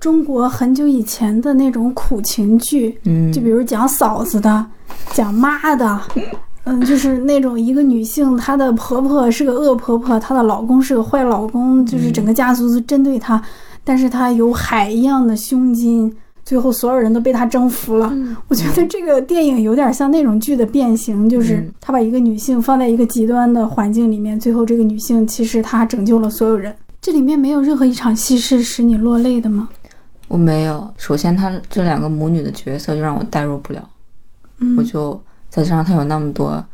[0.00, 4.66] 中国很久以前的那种苦情剧，嗯，就比如讲嫂子的，
[5.12, 6.00] 讲妈的，
[6.64, 13.40] 嗯，就是那种一个女性，她的婆婆是个恶婆婆，她的老公是个坏老公，就是整个家族都针对她，
[13.84, 16.10] 但是她有海一样的胸襟，
[16.46, 18.10] 最后所有人都被她征服了。
[18.48, 26.74] 我觉得这个电影有点像那种剧的变形，就是嗯她把一个女性放在一个极端的环境里面，最后这个女性其实她拯救了所有人。
[27.02, 29.68] 这里面没有任何一场戏是使你落泪的吗？
[30.30, 30.88] 我没有。
[30.96, 33.82] 首先，他这两个母女的角色就让我代入不了，
[34.60, 36.64] 嗯我就再加上他有那么多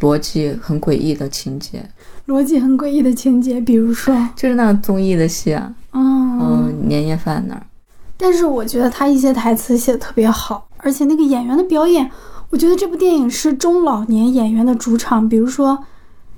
[0.00, 1.86] 逻辑很诡异的情节，
[2.26, 7.62] 逻辑很诡异的情节，比如说， 就是那个综艺的戏啊，嗯，嗯，年夜饭那儿，
[8.16, 12.10] 但是我觉得他一些台词写的特别好，而且那个演员的表演，
[12.48, 15.28] 我觉得这部电影是中老年演员的主场。
[15.28, 15.84] 比如说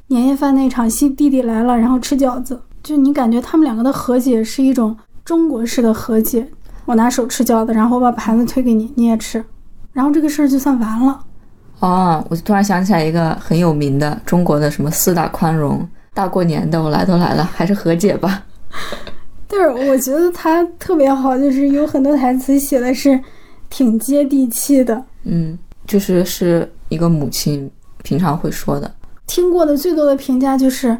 [0.08, 6.50] 年夜饭那场戏，弟弟来了，然后吃饺子，就你感觉他们两个的和解是一种中国式的和解。
[6.84, 9.44] 我拿手吃饺子，然后我把盘子推给你，你也吃，
[9.92, 11.20] 然后这个事儿就算完了。
[11.80, 18.44] 哦，我突然想起来一个很有名的中国的什么四大宽容，大过年的我来都来了，还是和解吧。
[19.46, 23.20] 但是我觉得他特别好，就是有很多台词写的是
[23.68, 25.04] 挺接地气的。
[25.24, 27.70] 嗯，就是是一个母亲
[28.02, 28.92] 平常会说的。
[29.26, 30.96] 听过的最多的评价就是，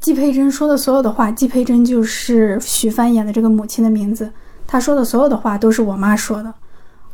[0.00, 4.30] 季佩珍说的所有的话，季佩珍就是徐帆演的这个母亲的名字，
[4.72, 6.50] 她说的所有的话都是我妈说的。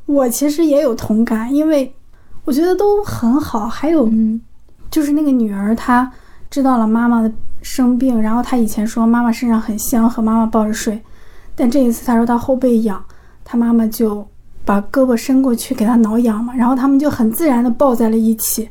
[0.07, 1.93] 我其实也有同感，因为
[2.45, 3.67] 我觉得都很好。
[3.67, 4.41] 还有嗯
[4.89, 6.09] 就是那个女儿，她
[6.49, 7.29] 知道了妈妈的
[7.61, 11.03] 生病，然后她以前说妈妈身上很香，和妈妈抱着睡，
[11.57, 13.05] 但这一次她说她后背痒，
[13.45, 14.25] 她妈妈就
[14.65, 18.69] 把胳膊伸过去给她挠痒嘛，然后他们就很自然的抱在了一起。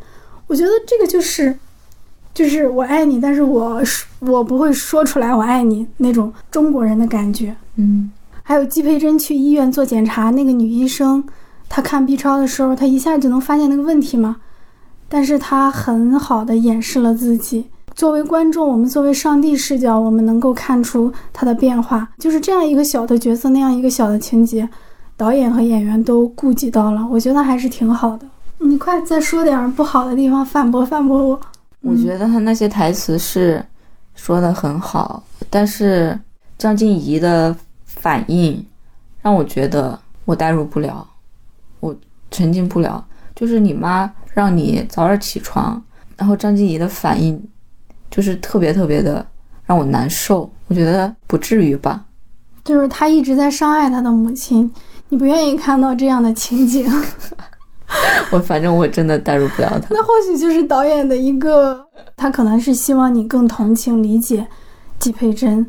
[0.47, 1.53] 我觉得这个就是，
[2.33, 3.83] 就是我爱你，但是我
[4.21, 7.53] 我不会说出来我爱你那种中国人的感觉。
[7.75, 8.09] 嗯
[8.47, 11.21] 还有季佩珍去医院做检查，那个女医生
[11.67, 14.37] 她看 B 超的时候，她一下就能发现那个问题嘛，
[15.09, 17.65] 但是她很好的掩饰了自己。
[17.93, 24.69] 作为观众，我们作为上帝视角，我们能够看出她的变化，就是这样一个小的角色，那样一个小的情节，
[25.17, 28.25] 导演和演员都顾及到了，我觉得还是挺好的。
[28.59, 31.41] 你快再说点不好的地方，反驳反驳我。
[31.81, 33.61] 我觉得他那些台词是
[34.15, 36.17] 说的很好，但是
[36.57, 37.53] 张婧仪的
[37.99, 38.65] 反应
[39.21, 41.05] 让我觉得我代入不了，
[41.79, 41.95] 我
[42.31, 43.03] 沉浸不了。
[43.35, 45.81] 就是你妈让你早点起床，
[46.15, 47.39] 然后张婧仪的反应
[48.09, 49.25] 就是特别特别的
[49.65, 50.49] 让我难受。
[50.67, 52.03] 我觉得不至于吧？
[52.63, 54.71] 就是他一直在伤害他的母亲，
[55.09, 56.85] 你不愿意看到这样的情景。
[58.31, 59.87] 我反正我真的代入不了他。
[59.95, 64.45] 那或许就是导演的一个，他可能是希望你更同情理解
[64.99, 65.65] 季佩珍，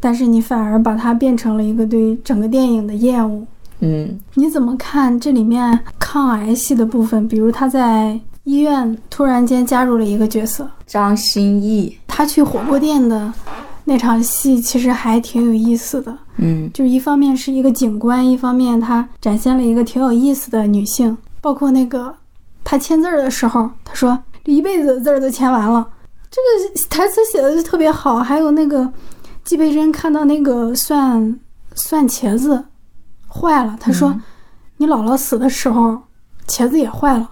[0.00, 3.46] 但是你反而把它变成了一个对整个电影的厌恶。
[3.80, 7.28] 嗯你怎么看这里面抗癌戏的部分？
[7.28, 13.32] 比如他在医院突然间加入了一个角色，张歆艺，他去火锅店的
[13.84, 16.16] 那场戏其实还挺有意思的。
[16.38, 22.14] 嗯就一方面是一个警官，一方面他展现了一个挺有意思的女性，包括那个
[22.64, 25.86] 他签字儿的时候，他说这一辈子的字儿都签完了，
[26.30, 28.18] 这个台词写的就特别好。
[28.18, 28.90] 还有那个
[29.48, 31.40] 季佩珍看到那个蒜
[31.74, 32.66] 蒜茄子
[33.26, 34.22] 坏了，他说、嗯
[34.76, 35.98] 你姥姥死的时候
[36.46, 37.30] 茄子也坏了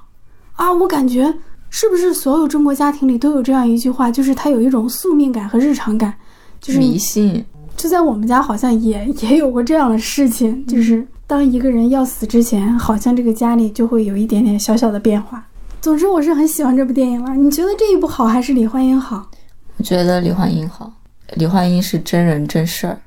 [0.55, 1.33] 啊，我感觉
[1.69, 6.15] 是不是所有中国家庭里都有这样一句话，就是它有一种宿命感和日常感，
[6.59, 7.45] 就是迷信，
[7.77, 15.47] 就在我们家好像也 也有过这样的事情，就是当一个人要死之前，好像这个家里就会有一点点小小的变化。
[15.81, 17.37] 总之，我是很喜欢这部电影了。
[17.37, 19.31] 你觉得这一部好还是李焕英好？
[19.77, 20.93] 我觉得李焕英好，
[21.35, 22.99] 李焕英是真人真事儿，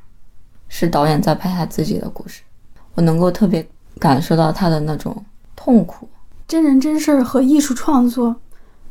[0.68, 2.42] 是导演在拍他自己的故事，
[2.96, 3.66] 我能够特别
[3.98, 5.16] 感受到他的那种
[5.56, 6.08] 痛苦。
[6.48, 8.36] 真人真事儿和艺术创作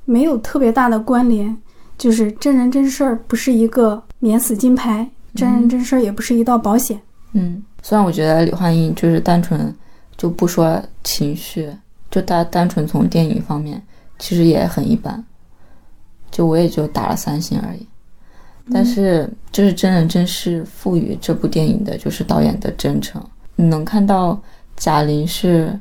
[0.05, 1.57] 没有特别大的关联，
[1.99, 7.01] 就是真人真事儿不是一个免死金牌，真人真事儿也不是一道保险。
[7.33, 9.75] 嗯，虽然我觉得李焕英就是单纯
[10.17, 11.71] 就不说情绪，
[12.11, 13.83] 就单单纯从电影方面，
[14.19, 15.23] 其实也很一般，
[16.31, 17.87] 就我也就打了三星而已。
[18.73, 23.23] 但是，就是真人真事赋予这部电影的就是导演的真诚，
[23.57, 24.41] 你能看到
[24.77, 25.79] 贾玲是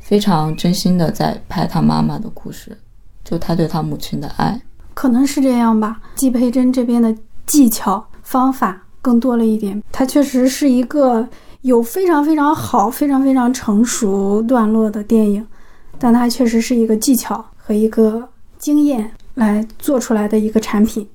[0.00, 2.76] 非常真心的在拍她妈妈的故事，
[3.24, 4.60] 就她对她母亲的爱。
[4.94, 6.00] 可能是这样吧。
[6.16, 7.14] 季佩珍这边的
[7.46, 11.26] 技巧方法更多了一点，它确实是一个
[11.62, 15.46] 有非常非常好、非常非常成熟段落的电影，
[15.98, 18.28] 但它确实是一个技巧和一个
[18.58, 21.06] 经验来做出来的一个产品。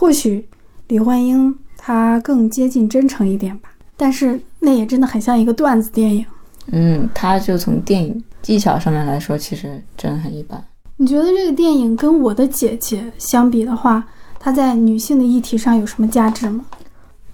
[0.00, 0.48] 或许
[0.88, 6.24] 李焕英她更接近真诚一点吧，但是那也真的很像一个段子电影。
[6.72, 10.64] 嗯，她就从电影技巧上面来说，其实真的很一般。
[10.96, 14.02] 你觉得这个电影跟《我的姐姐》相比的话，
[14.38, 16.64] 它在女性的议题上有什么价值吗？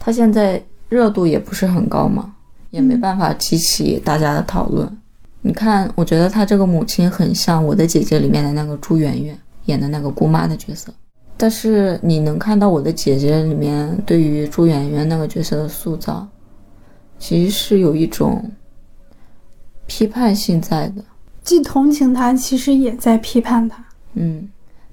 [0.01, 2.35] 它现在热度也不是很高嘛，
[2.71, 4.91] 也没办法激起大家的讨论。
[5.41, 10.93] 你看，我觉得她这个母亲很像《我的姐姐》里面的那个朱媛媛演的那个姑妈的角色，
[11.37, 16.27] 但是你能看到《我的姐姐》里面对于朱媛媛那个角色的塑造，
[17.19, 18.51] 其实是有一种
[19.87, 21.05] 批判性在的。
[21.45, 23.85] 既同情她，其实也在批判她。
[24.15, 24.49] 嗯，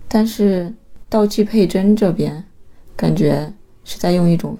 [0.07, 0.73] 但是
[1.09, 2.43] 到季佩珍这边，
[2.95, 3.51] 感觉
[3.85, 4.57] 是在用一种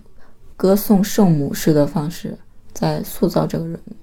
[0.56, 2.38] 歌颂圣母式的方式
[2.72, 3.94] 在塑造这个人物。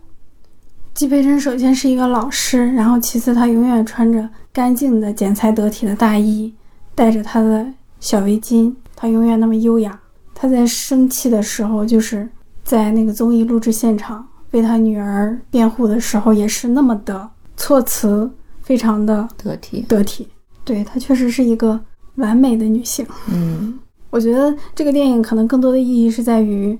[0.92, 6.52] 季佩珍首先是一个老师，然后其次她永远穿着干净的、剪裁得体的大衣，
[7.01, 7.66] 戴着她的
[7.98, 9.98] 小围巾，她永远那么优雅。
[10.34, 12.28] 她在生气的时候，就是
[12.62, 17.26] 在那个综艺录制现场为她女儿辩护的时候，也是那么的
[17.57, 18.30] 措辞
[18.61, 20.28] 非常的得体，得体。
[20.62, 21.80] 对她确实是一个
[22.16, 23.07] 完美的女性。
[23.32, 23.78] 嗯，
[24.11, 26.78] 我觉得这个电影可能更多的意义是在于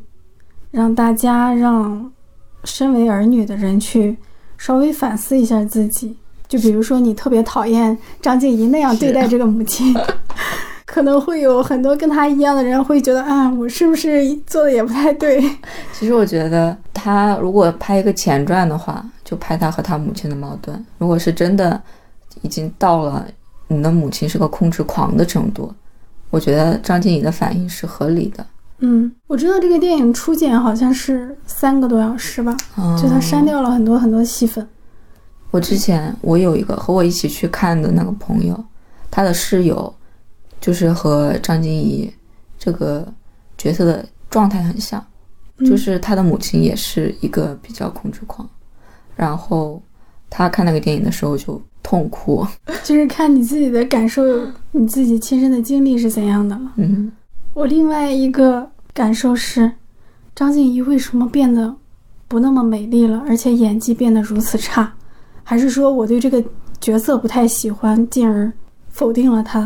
[0.71, 2.13] 让大家让
[2.65, 4.19] 身为儿女的人去
[4.59, 6.19] 稍微反思一下自己。
[6.51, 9.95] 就比如说，你特别讨厌张静怡那样对待这个母亲，
[10.85, 15.41] 可能会有很多跟她一样的人会觉得，啊，我是不是做的也不太对？
[15.93, 20.85] 其实我觉得他如果拍一个前传的话，就拍他和他母亲的矛盾。
[20.99, 21.81] 如果是真的
[22.43, 23.25] 已经到了
[23.69, 25.73] 你的母亲是个控制狂的程度，
[26.31, 28.45] 我觉得张静怡的反应是合理的。
[28.81, 32.57] 嗯，我知道这个电影初剪好像是三个多小时吧，
[33.01, 34.67] 就他删掉了很多很多戏份。
[35.51, 38.65] 我之前我有一个和我一起去看的那个朋友，
[39.11, 39.93] 他的室友
[40.61, 42.13] 就是和张婧仪
[42.59, 43.07] 这个
[43.59, 45.05] 角色的状态很像，
[45.59, 48.49] 就是他的母亲也是一个比较控制狂，
[49.17, 49.83] 然后
[50.29, 52.47] 他看那个电影的时候就痛哭，
[52.85, 54.23] 就是看你自己的感受，
[54.71, 56.73] 你自己亲身的经历是怎样的了。
[56.77, 57.11] 嗯，
[57.55, 59.73] 我另外一个感受是，
[60.35, 61.75] 张静怡为什么变得
[62.29, 64.95] 不那么美丽了，而且演技变得如此差？
[65.51, 66.41] 还是说我对这个
[66.81, 68.53] 角色不太喜欢，进而
[68.89, 69.61] 否定了他？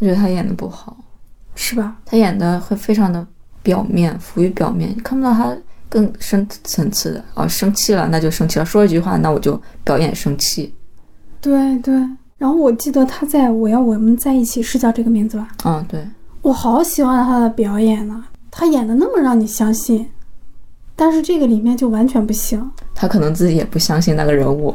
[0.00, 0.96] 我觉得他演的不好，
[1.54, 1.98] 是吧？
[2.04, 3.24] 他演的会非常的
[3.62, 5.56] 表面，浮于表面，你看不到他
[5.88, 7.24] 更深层次的。
[7.34, 10.74] 哦，生气了那就生气了，说一句话那我就表演生气。
[11.40, 11.94] 对对。
[12.36, 15.46] 然后我记得他在我要我们在一起是叫这个名字吧？
[15.64, 16.04] 嗯，对。
[16.42, 20.08] 我好喜欢他的表演呢，他演的那么让你相信，
[20.96, 22.68] 但是这个里面就完全不行。
[22.96, 24.74] 他可能自己也不相信那个人物。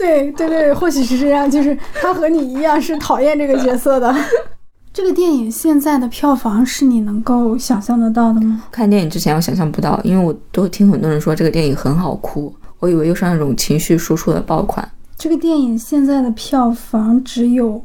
[0.00, 4.14] 对对对，或许是这样，就是他和你一样是讨厌这个角色的。
[4.92, 8.64] 这个电影现在的票房是你能够想象得到的吗？
[8.72, 14.90] 看电影之前我想象不到，因为我都听很多人说这个电影很好哭，我以为又是那种情绪输出的爆款。
[15.16, 17.84] 这个电影现在的票房只有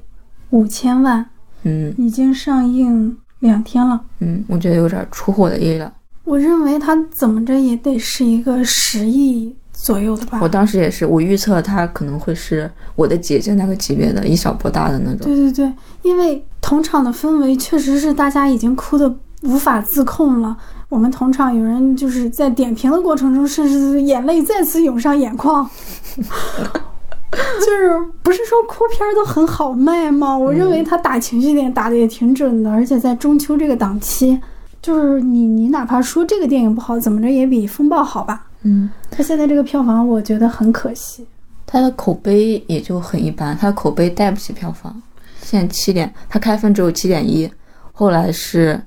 [0.52, 1.24] 五千万，
[1.64, 5.92] 嗯，已经上映两天了，嗯，我觉得有点出乎我的意料。
[6.24, 9.56] 我认为它怎么着也得是一个十亿。
[9.86, 15.20] 左右的吧，我当时也是，我预测他可能会是我的姐姐那个级别的，以小博大的那种。
[15.20, 15.72] 对对对，
[16.02, 20.58] 因为同场的氛围确实是大家已经哭的无法自控了。
[20.90, 25.70] 我们同场有人就是在点评的过程中，甚至眼泪再次涌上眼眶。
[26.18, 30.36] 就是不是说哭片都很好卖吗？
[30.36, 34.42] 我认为他打情绪点打的也挺准的，而且在中秋这个档期，
[34.82, 38.48] 就是你你哪怕说这个电影不好，怎么着也比风暴好吧。
[38.68, 41.24] 嗯，他现在这个票房，我觉得很可惜。
[41.68, 45.02] 他的口碑也就很一般，他的口碑带不起票房。
[45.40, 47.48] 现在七点，他开分只有七点一，
[47.92, 48.82] 后来是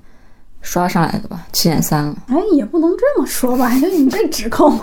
[0.61, 2.15] 刷上来的吧，七点三了。
[2.27, 4.77] 哎，也不能这么说吧，就你这指控，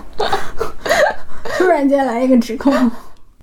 [1.59, 2.91] 突然间来一个指控。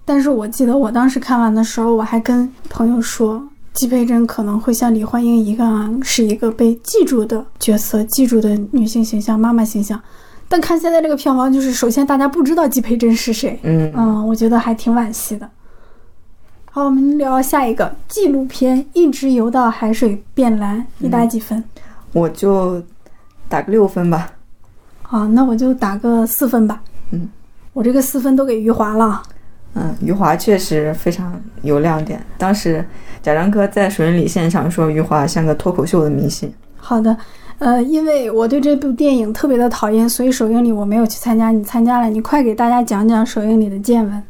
[0.05, 3.41] 但是我记得我当时看完的时候，我还跟朋友说，
[3.73, 10.01] 季佩珍可能会像李焕英一样，是一个被记住的角色，记住的女性形象，妈妈形象。
[10.49, 15.49] 但看现在这个票房，就是首先大家不知道季培珍是谁，嗯嗯，我觉得还挺惋惜的。
[16.71, 21.63] 好，我们聊下一个纪录片《一直游到海水变蓝》，你打几分？
[22.13, 22.83] 我就
[23.49, 24.31] 打个六分吧。
[25.03, 26.83] 好，那我就打个四分吧。
[27.11, 27.29] 嗯，
[27.73, 29.23] 我这个四分都给余华了。
[29.75, 32.25] 嗯，余华确实非常有亮点。
[32.39, 32.85] 当时
[33.23, 36.53] 贾樟柯在首映礼现场说，余华像个脱口秀的明星。
[36.77, 37.17] 好的。
[37.59, 41.51] 呃，因为我对这部电影特别的讨厌，所以首映礼我没有去参加。
[41.51, 44.23] 你参加了，你快给大家讲讲首映礼的见闻。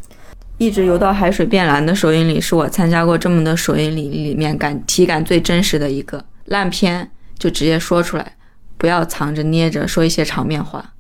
[0.59, 6.25] 一直游到海水变蓝的首映礼是我参加过这么多首映礼里面感体感最真实的一个。
[6.45, 8.33] 烂片就直接说出来，
[8.77, 10.93] 不要藏着捏着说一些场面话。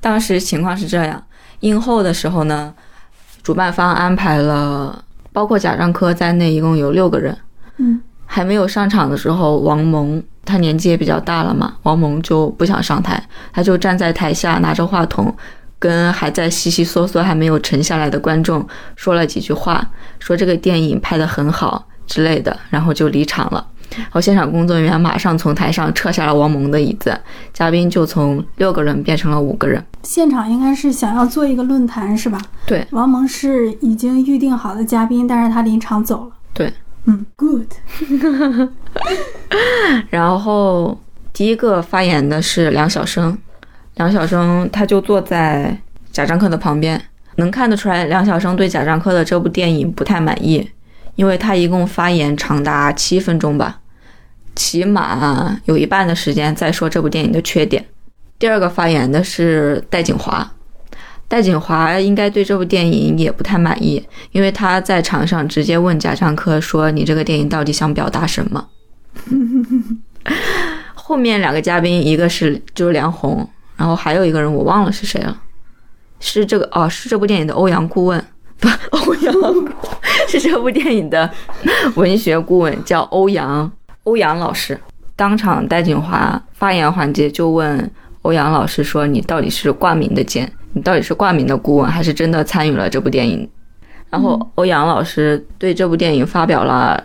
[0.00, 1.22] 当时情况是这样，
[1.60, 2.74] 映后的时候呢，
[3.42, 7.36] 主办方安排了包括贾樟柯在内一共有六个人。
[7.76, 10.22] 嗯，还没有上场的时候，王蒙。
[10.44, 13.22] 他年纪也比较大了嘛，王蒙就不想上台，
[13.52, 15.34] 他就站在台下拿着话筒，
[15.78, 18.66] 跟还在悉悉嗦嗦还没有沉下来的观众
[18.96, 23.66] 说了几句话，说这个电影拍得很好之类的，然后就离场了。
[23.96, 27.16] 然后现场工作人员马上从台上撤下了王蒙的椅子，
[27.52, 29.84] 嘉宾就从六个人变成了五个人。
[30.02, 32.38] 现场应该是想要做一个论坛是吧？
[32.66, 36.32] 对，王蒙是已经预定好的嘉宾，但是他临场走了。
[36.52, 36.72] 对。
[37.06, 37.66] 嗯，good。
[40.10, 40.98] 然后
[41.32, 43.36] 第一个发言的是梁晓声，
[43.96, 45.76] 梁晓声他就坐在
[46.10, 47.00] 贾樟柯的旁边，
[47.36, 50.70] 能看得出来梁晓声对贾樟柯的这部电影不太满意，
[51.16, 53.80] 因为他一共发言长达七分钟吧，
[54.54, 57.84] 起码有一半的时间在说这部电影的缺点。
[58.38, 60.50] 第二个发言的是戴锦华，
[61.34, 68.64] 戴锦华应该对这部电影也不太满意，因为他在场上直接问贾樟柯说：“你这个电影到底想表达什么？”
[70.94, 75.36] 后面两个嘉宾，一个是就是梁红，然后还有一个人我忘了是谁了，
[76.20, 78.24] 是这个哦，是这部电影的欧阳顾问，
[78.60, 79.34] 不，欧阳
[80.28, 81.28] 是这部电影的
[81.96, 83.68] 文学顾问，叫欧阳
[84.04, 84.78] 欧阳老师。
[85.16, 87.90] 当场戴锦华发言环节就问
[88.22, 93.48] 欧阳老师说：“你到底是挂名的监，你到底是挂名的顾问，还是真的参与了这部电影？”
[94.10, 97.02] 然后欧阳老师对这部电影发表了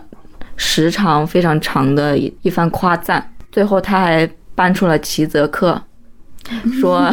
[0.56, 5.82] 时长非常长的一一番夸赞，最后他还搬出了齐泽克，
[6.80, 7.10] 说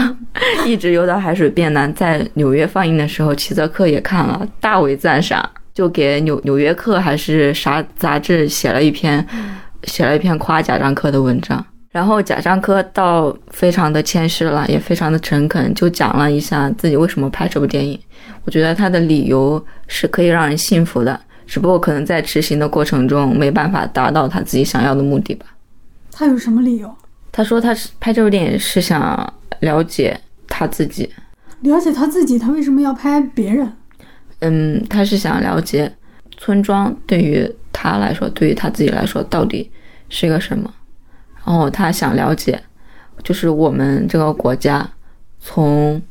[0.65, 9.25] 一直游到海水变蓝在纽约放映的时候，齐泽克也看了，大为赞赏，就给纽纽约客还是啥杂志写了一篇
[9.83, 11.65] 写了一篇夸贾樟柯的文章。
[11.97, 17.99] 然后贾樟柯倒非常的谦虚了，也非常的诚恳，就讲了一下自己为什么拍这部电影。
[18.45, 25.47] 我觉得他的理由是可以让人信服的，只不过可能在执行的过程中没办法达到他自己想要的目的吧。
[26.11, 26.95] 他有什么理由？
[27.31, 30.15] 他说他是拍这部电影是想了解
[30.47, 31.11] 他自己，
[31.61, 33.73] 了解他自己，他为什么要拍别人？
[34.41, 35.91] 嗯，他是想了解
[36.37, 39.71] 村庄对于他来说，对于他自己来说到底
[40.09, 40.71] 是一个什么。
[41.47, 42.61] 然后他想了解，
[43.23, 44.85] 就是我们这个国家
[45.39, 46.01] 从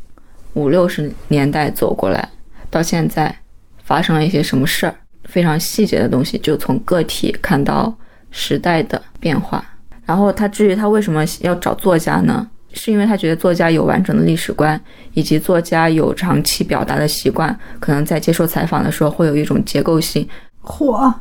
[0.54, 2.26] 五六十年代走过来
[2.70, 3.36] 到现在
[3.84, 7.94] 发生了一些什么事儿，非常细节的东西，就从个体看到
[8.30, 9.62] 时代的变化。
[10.06, 12.48] 然后他至于他为什么要找作家呢？
[12.72, 14.80] 是因为他觉得作家有完整的历史观，
[15.12, 20.26] 以及作家有长期表达的习惯，可能在接受采访的时候会有一种结构性。
[20.62, 21.12] 火，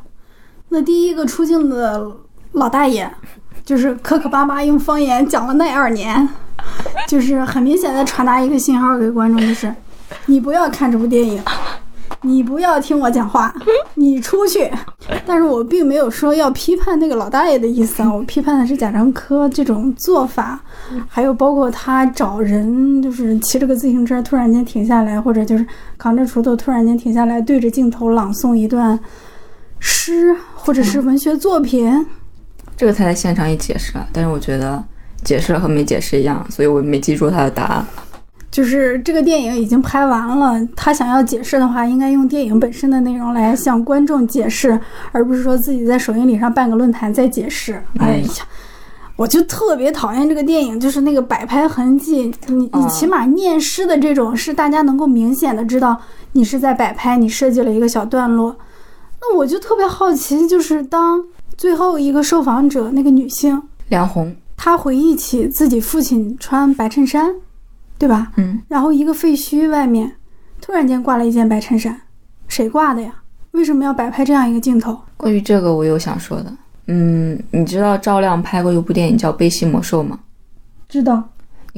[0.69, 2.05] 那第一个出镜的
[2.53, 3.09] 老大爷，
[3.65, 6.29] 就是磕磕巴巴用方言讲了那二年，
[7.09, 9.73] 就是很明显的传达一个信号给观众，就是
[10.27, 11.41] 你不要看这部电影，
[12.21, 13.51] 你不要听我讲话，
[13.95, 14.71] 你出去。
[15.25, 20.59] 但是我并没有说要批判那个老大爷的意思啊，我批判的是贾樟柯这种做法，
[21.07, 25.65] 还有包括他找人，就是骑着个自行车突然间停下来，或者就是
[25.97, 28.99] 扛着锄头突然间停下来，对着镜头朗诵一段
[29.79, 32.05] 诗或者是文学作品。
[32.77, 34.83] 这个他在现场也解释了，但是我觉得
[35.23, 37.85] 解释了和没解释一样，所以我没记住他的答案。
[38.51, 44.79] 就是这个电影已经拍完了，他想要解释的话，应该用电影本身的内容来向观众解释，
[45.11, 47.83] 而不是说自己在首映礼上办个论坛再解释。
[47.99, 48.45] 哎呀，
[49.17, 52.33] 我就特别讨厌这个电影，就是那个摆拍痕迹。
[52.47, 55.99] 你你起码念诗的这种，是大家能够明显的知道
[56.31, 58.55] 你是在摆拍，你设计了一个小段落。
[59.19, 61.25] 那我就特别好奇，就是当
[61.57, 67.35] 最后一个受访者那个女性梁红，她回忆起自己父亲穿白衬衫。
[67.97, 68.33] 对吧？
[68.35, 70.17] 嗯，然后一个废墟外面，
[70.59, 72.01] 突然间挂了一件白衬衫，
[72.45, 73.21] 谁挂的呀？
[73.51, 74.99] 为什么要摆拍这样一个镜头？
[75.15, 76.53] 关于这个，我有想说的。
[76.87, 80.19] 嗯，你知道赵亮拍过一部电影叫《悲喜魔兽》吗？
[80.89, 81.23] 知道，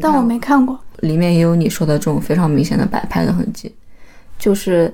[0.02, 0.80] 但我没看过。
[1.02, 3.72] 里面也有你说的这种非常明显的摆拍的痕迹。
[4.40, 4.90] 就是《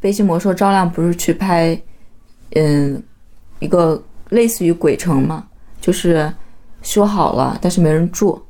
[0.00, 1.78] 悲喜魔兽》，赵亮不是去拍，
[2.54, 3.02] 嗯，
[3.58, 5.44] 一个类似于鬼城嘛，
[5.80, 6.32] 就是
[6.82, 8.40] 修好了，但是没人住。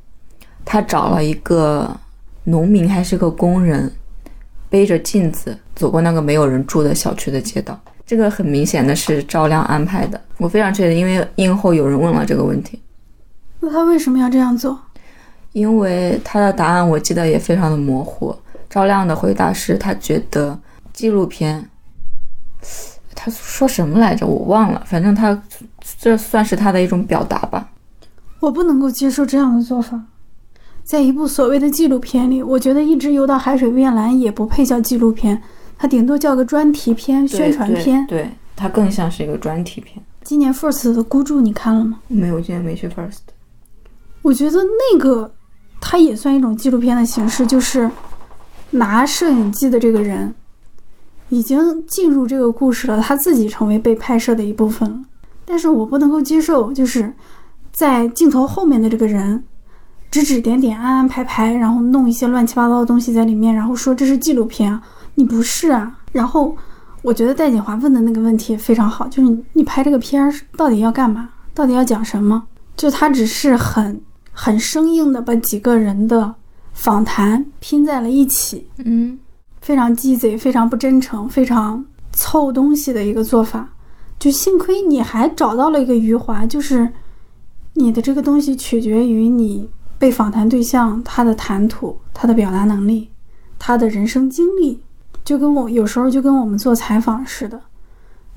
[0.64, 1.90] 他找了一个
[2.44, 3.90] 农民，还是个工人，
[4.68, 7.78] 背着镜子走过那个没有人住的小区的街道。
[8.06, 12.80] 这个很明显的是赵亮安排的，我非常确定，因为映后有人问了这个问题。
[13.60, 14.78] 那他为什么要这样做？
[15.52, 18.34] 因为他的答案我记得也非常的模糊。
[18.70, 20.58] 赵亮的回答是他觉得
[20.92, 21.68] 纪录片，
[23.20, 24.24] 他说什么来着？
[24.24, 25.42] 我忘了，反正他
[25.98, 27.68] 这算是他的一种表达吧。
[28.38, 30.00] 我不能够接受这样的做法。
[30.84, 35.42] 在一部所谓的纪录片里，我觉得一直游到海水变蓝也不配叫纪录片，
[35.76, 38.06] 它顶多叫个专题片、宣传片。
[38.06, 40.00] 对，它更像是一个专题片。
[40.22, 41.98] 今年 First 的孤注你看了吗？
[42.06, 43.18] 没有，今年没去 First。
[44.22, 45.34] 我觉得那个
[45.80, 47.90] 它也算一种纪录片的形式，就是
[48.70, 50.32] 拿摄影机的这个人
[51.28, 55.00] 已经进入这个故事了，他自己成为被拍摄的一部分了。
[55.44, 57.12] 但是我不能够接受，就是
[57.72, 59.44] 在镜头后面的这个人。
[60.10, 64.80] 指指点点、安安排排，然后弄一些乱七八糟的东西在里面，然后说这是纪录片，
[65.16, 65.98] 你不是啊。
[66.12, 66.56] 然后
[67.02, 71.28] 我觉得戴锦华问的那个问题非常好，就是你你拍这个片儿到底要干嘛？
[71.52, 72.42] 到底要讲什么？
[72.74, 74.00] 就他只是很
[74.32, 76.34] 很生硬的把几个人的
[76.72, 79.18] 访谈拼在了一起，嗯
[79.60, 83.70] 非常鸡贼，非常不真诚，非常凑东西的一个做法。
[84.18, 86.90] 就幸亏你还找到了一个余华，就是
[87.74, 93.10] 你的这个东西取决于你被访谈对象他的谈吐、他的表达能力、
[93.58, 94.80] 他的人生经历，
[95.24, 97.60] 就跟我有时候就跟我们做采访似的，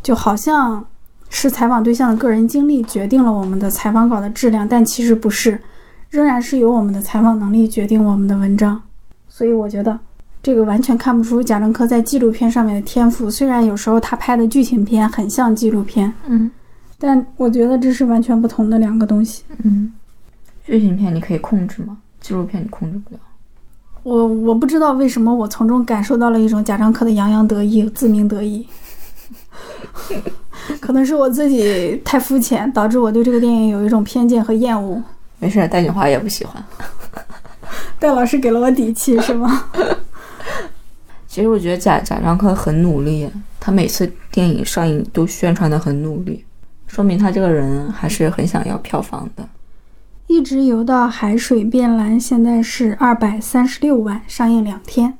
[0.03, 0.85] 就好像
[1.29, 5.59] 是采访对象的个人经历决定了我们的采访稿的质量，但其实不是，
[6.09, 8.83] 仍然是由我们的采访能力决定我们的文章。
[9.27, 9.97] 所以我觉得
[10.43, 13.29] 这个完全看不出贾樟柯在纪录片上面的天赋。
[13.29, 16.49] 虽然有时候他拍的剧情片很像纪录片，嗯
[16.97, 19.43] 但我觉得这是完全不同的两个东西。
[19.63, 19.91] 嗯，
[20.65, 21.97] 剧情片你可以控制吗？
[22.19, 23.19] 纪录片你控制不了。
[24.03, 28.67] 我我不知道为什么我从中感受到了一种贾樟柯的洋洋得意、自鸣得意。
[30.79, 35.01] 可能是我自己太肤浅，导致我对这个电影有一种偏见和厌恶。
[35.39, 36.63] 没事，戴锦华也不喜欢。
[37.99, 39.65] 戴老师给了我底气，是吗？
[41.31, 43.25] 其实我觉得贾贾樟柯很努力，
[43.57, 46.43] 他每次电影上映都宣传的很努力，
[46.87, 49.47] 说明他这个人还是很想要票房的。
[50.27, 55.17] 一直游到海水变蓝，现在是二百三十六万，上映两天。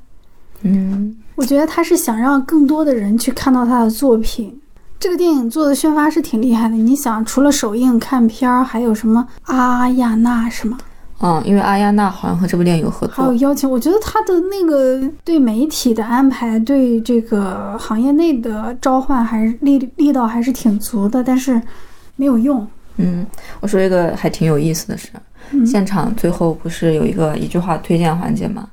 [0.60, 4.60] 嗯，我觉得他是想让更多的人去看到他的作品。
[5.00, 6.74] 这个电影做的宣发是挺厉害的。
[6.74, 10.76] 你想，除了首映看片儿，还有什么阿亚娜是吗？
[11.22, 13.14] 嗯，因为阿亚娜好像和这部电影有合作。
[13.14, 21.62] 还有邀请，我觉得他的那个对媒体的安排，对这个行业内的召唤还是力力道还是挺足的，但是
[22.16, 22.66] 没有用。
[22.96, 23.24] 嗯，
[23.60, 25.08] 我说一个还挺有意思的事，
[25.52, 28.68] 嗯现场最后不是有一个一句话推荐环节吗？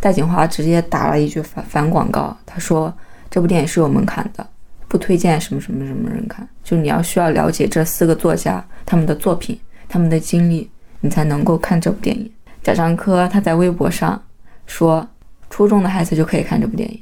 [0.00, 2.92] 戴锦华直接打了一句反反广告，他说
[3.30, 4.46] 这部电影是有门槛的，
[4.88, 10.70] 不推荐什么什么什么人看，就你要需要了解这四个作家他们的作品、他们的经历，
[11.00, 12.30] 你才能够看这部电影。
[12.62, 14.20] 贾樟柯他在微博上
[14.66, 15.06] 说，
[15.48, 17.00] 初中的孩子就可以看这部电影，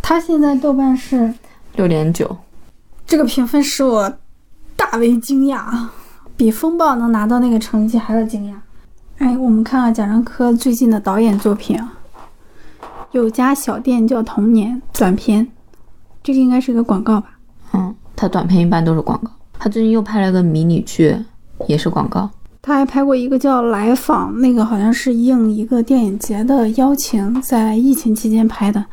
[0.00, 1.34] 他现在豆瓣是
[1.76, 2.36] 六点九，
[3.04, 4.12] 这个评分使我
[4.76, 5.92] 大为惊讶啊，
[6.36, 8.54] 比《风暴》能拿到那个成绩还要惊讶。
[9.18, 11.94] 哎，我们看看贾樟柯最近的导演作品啊，
[13.10, 15.46] 有家小店叫童年短片，
[16.22, 17.38] 这个应该是个广告吧？
[17.72, 21.16] 嗯，他短片一般都是广告，他最近又拍了个迷你剧，
[21.66, 22.30] 也是广告。
[22.64, 28.84] 他还拍过一个叫《来访》，那个好像是应一个电影节的邀请，在疫情期间拍的。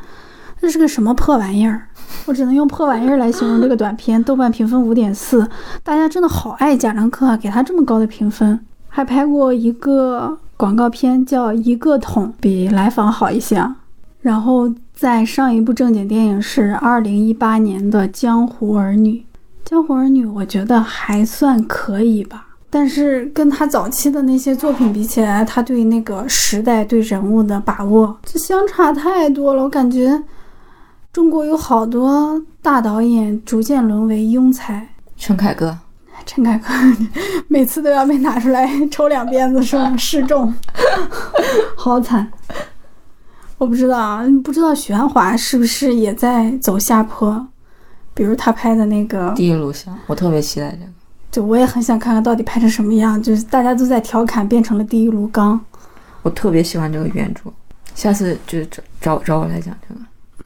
[0.60, 1.86] 这是个什么破玩意儿？
[2.26, 4.20] 我只能用破玩意儿来形容这个短片。
[4.24, 5.48] 豆瓣评分五点四，
[5.84, 8.58] 大家真的好爱贾樟柯啊，给他这么高的评分。
[8.88, 13.76] 还拍过一个广告片叫《一个桶》，比《来访》好一些啊。
[14.20, 19.12] 然后再上一部正经电影是二零一八年的《江湖儿女》，
[19.64, 22.48] 《江湖儿女》我觉得还算可以吧。
[22.72, 29.64] 但是跟他早期的那些作品比起来，他对那个时代、对人物的把握，这相差太多了。
[29.64, 30.22] 我感觉
[31.12, 34.88] 中国有好多大导演逐渐沦为庸才。
[35.16, 35.76] 陈凯歌，
[36.24, 36.68] 陈凯歌
[37.48, 39.96] 每次都要被拿出来抽两鞭子，是吗？
[39.96, 40.54] 示众，
[41.76, 42.30] 好惨。
[43.58, 47.48] 我不知道啊，不知道许鞍华是不是也在走下坡？
[48.14, 50.92] 比如他拍的那个第一录像，我特别期待这个。
[51.30, 55.60] 就我也很想看看到底拍成什么样，就是大家都在调侃变成了第一炉钢。
[56.22, 57.50] 我特别喜欢这个原著，
[57.94, 60.00] 下次就找找找我来讲这个。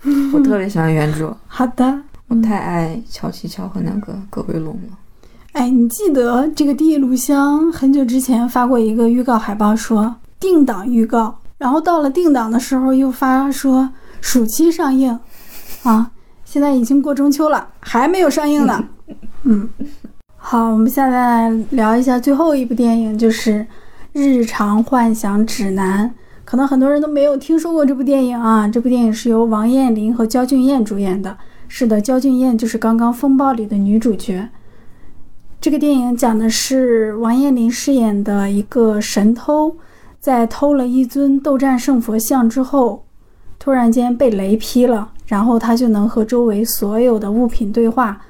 [0.34, 4.98] 我特别喜欢原著，好的，我太爱乔琪乔和那个葛威龙了。
[5.52, 13.88] 哎，你记得这个第一炉香很久之前发过一个预告海报，说定档预告，然后到了定档的时候又发说
[14.20, 15.18] 暑期上映，
[15.84, 16.10] 啊，
[16.44, 18.84] 现在已经过中秋了，还没有上映呢。
[19.44, 19.68] 嗯，
[20.46, 23.60] 好，我们现在聊一下最后一部电影，就是
[24.12, 26.06] 《日常幻想指南》。
[26.44, 28.68] 可能很多人都没有听说过这部电影啊。
[28.68, 31.34] 这部电影是由王彦霖和焦俊艳主演的。
[31.66, 34.46] 是的，焦俊艳就是刚刚《风暴》里的女主角。
[35.62, 39.74] 这个电影讲的是王彦霖饰演的一个神偷，
[40.20, 43.06] 在偷了一尊斗战胜佛像之后，
[43.58, 48.20] 突然间被雷劈了，然后他就能和周围所有的物品对话，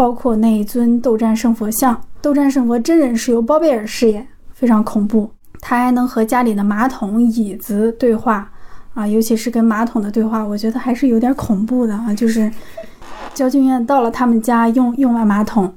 [0.00, 2.00] 包括那一尊斗战胜佛像。
[2.22, 5.30] 斗战胜佛真人是由包贝尔饰演，非常恐怖。
[5.60, 8.50] 他还能和家里的马桶、椅子对话，
[8.94, 12.14] 啊，尤其是跟马桶的对话，我觉得还是有点恐怖的啊。
[12.14, 12.50] 就是
[13.34, 15.70] 焦俊艳到了他们家用用完马桶，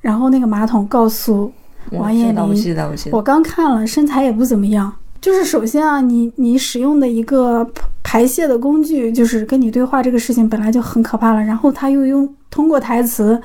[0.00, 1.52] 然后那个马桶告诉
[1.90, 2.76] 王彦霖，
[3.10, 4.92] 我刚看了，身材也不怎么样。
[5.20, 7.68] 就是首先啊，你你使用的一个
[8.04, 13.40] 排泄的工具，就是跟你对话这个事情本来就很可怕了，然后他又用通过台词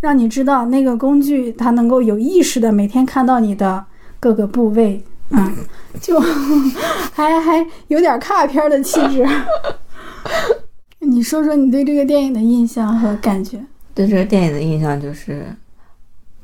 [0.00, 3.84] 让你知道那个工具它能够有意识的每天看到你的
[4.18, 5.54] 各个部位，嗯，
[6.00, 6.18] 就
[7.12, 9.26] 还还有点卡片的气质。
[11.00, 13.64] 你说说你对这个电影的印象和感觉？
[13.94, 15.46] 对这个电影的印象就是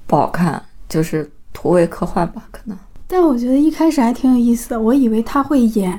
[0.07, 2.77] 不好看，就是土味科幻吧，可能。
[3.07, 5.99] 但我觉得一开始还挺有意思的，我以为他会演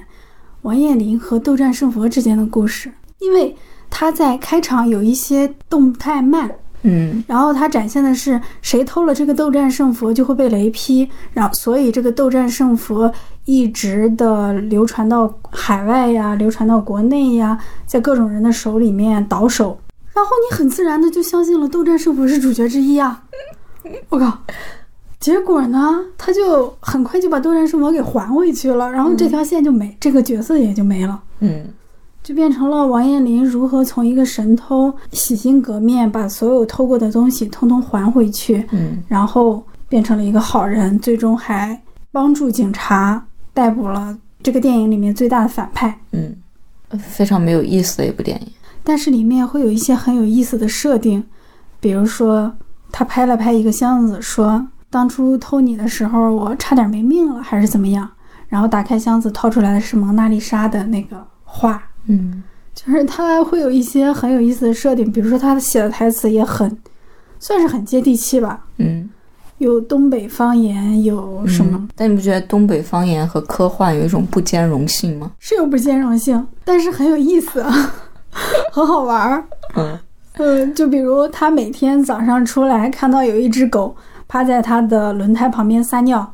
[0.61, 3.55] 王彦霖和斗战胜佛之间的故事，因为
[3.89, 6.49] 他在开场有一些动态慢，
[6.83, 13.11] 嗯然后他展现的是谁偷了这个斗战胜佛就会被雷劈，然后所以这个斗战胜佛
[13.45, 19.79] 一直的流传到海外呀，流传到国内呀，在各种人的手里面倒手，
[20.13, 23.23] 然后你很自然的就相信了斗战胜佛是主角之一啊！
[24.09, 24.39] 我靠！
[25.19, 31.21] 结果呢，他就很快就把斗战胜佛给还回去了，然后这条线就没，这个角色也就没了。
[31.39, 31.65] 嗯
[32.29, 45.99] 就变成了王彦霖如何从一个神偷洗心革面，把所有偷过的东西通通还回去，嗯然后变成了一个好人，最终还帮助警察逮捕了这个电影里面最大的反派。
[46.11, 46.35] 嗯，
[46.99, 48.47] 非常没有意思的一部电影。
[48.83, 51.23] 但是里面会有一些很有意思的设定，
[51.79, 52.53] 比如说
[52.91, 58.07] 他拍了拍一个箱子，说当初偷你的时候我差点没命了，还是怎么样？
[58.49, 62.43] 然后打开箱子掏出来的是蒙娜丽莎的那个画，嗯。
[62.75, 66.77] 就是他会有一些很有意思的设定，比如说他写的台词也很，
[67.37, 69.09] 算是很接地气吧，嗯，
[69.57, 75.31] 有东北方言，有什么、嗯但你不觉得东北方言和科幻有一种不兼容性吗？
[75.39, 77.61] 是有不兼容性，但是很有意思，
[78.71, 79.43] 很好玩儿。
[79.75, 79.99] 嗯。
[80.37, 83.93] 嗯，就比如他每天早上出来看到有一只狗
[84.25, 86.31] 趴在他的轮胎旁边撒尿，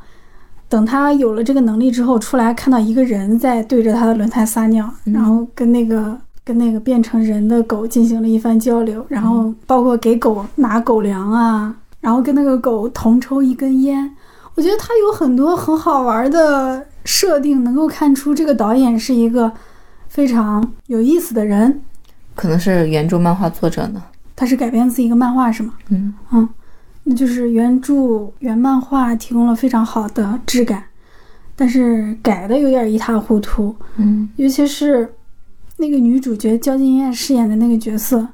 [0.76, 6.14] 等他有了这个能力之后，出来看到一个人在对着他的轮胎撒尿，然后跟那个
[6.44, 14.14] 跟那个变成人的狗进行了一番交流，然后包括给狗拿狗粮啊，然后跟那个狗同抽一根烟。
[14.54, 19.50] 我觉得他有很多很好玩的设定，能够看出这个导演是一个
[20.08, 21.80] 非常有意思的人。
[22.34, 24.02] 可能是原著漫画作者呢。
[24.36, 25.72] 他是改编自一个漫画是吗？
[25.88, 26.46] 嗯嗯，
[27.08, 30.82] 那就是原著原漫画提供了非常好的质感，
[31.54, 35.14] 但是改的有点一塌糊涂，嗯尤其是
[35.76, 38.26] 那个女主角焦金燕饰演的那个角色，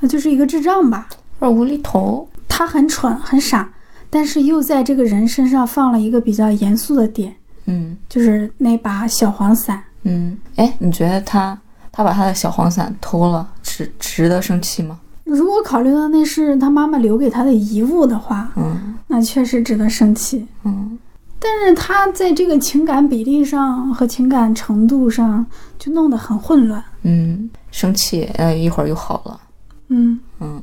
[0.00, 1.06] 她就是一个智障吧，
[1.40, 2.26] 有点无厘头。
[2.48, 3.70] 她很蠢很傻，
[4.08, 7.36] 但是又在这个人身上放了一个比较严肃的点，
[7.66, 9.82] 嗯就是那把小黄伞。
[10.04, 11.58] 嗯，哎，你觉得他
[11.90, 14.98] 他把他的小黄伞偷了，值值得生气吗？
[15.32, 20.46] 如果考虑到那是他妈妈留给他的遗物的话，嗯那确实值得生气。
[20.64, 20.98] 嗯
[21.44, 25.44] 但是他在这个情感比例上和情感程度上
[25.76, 26.80] 就弄得很混乱。
[27.02, 29.40] 嗯，生气，呃，一会儿又好了。
[29.88, 30.62] 嗯，嗯，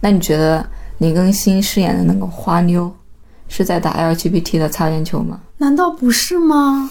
[0.00, 0.64] 那你觉得
[0.98, 2.88] 林更新饰演的那个花妞
[3.48, 5.40] 是在打 LGBT 的擦边球吗？
[5.56, 6.88] 难道不是吗？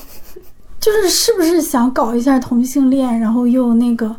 [0.79, 4.13] 就是是不是想搞一下同性恋，然后又那个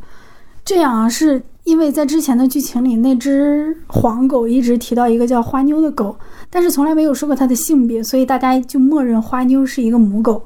[0.64, 1.06] 这样啊？
[1.06, 6.16] 是因为在之前的剧情里，那只黄狗一直提到一个叫花妞的狗，
[6.48, 10.42] 但是从来没有说过它的性别，所以大家就默认花妞是一个母狗，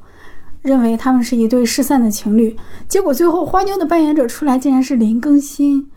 [0.62, 2.56] 认为他们是一对失散的情侣。
[2.88, 5.88] 结果最后花妞的扮演者出来，竟然是林更新。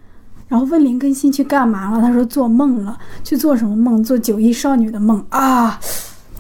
[0.48, 4.04] 然后问林更新去干嘛了，他说做梦了，去做什么梦？
[4.04, 5.80] 做九亿少女的梦啊，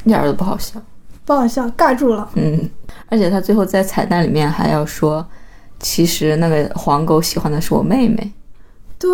[0.03, 0.79] 一点儿都不好笑。
[1.25, 2.29] 不好笑，尬住了。
[2.35, 2.69] 嗯，
[3.09, 5.25] 而且他最后在彩蛋里面还要说，
[5.79, 8.31] 其实那个黄狗喜欢的是我妹妹。
[8.99, 9.09] 对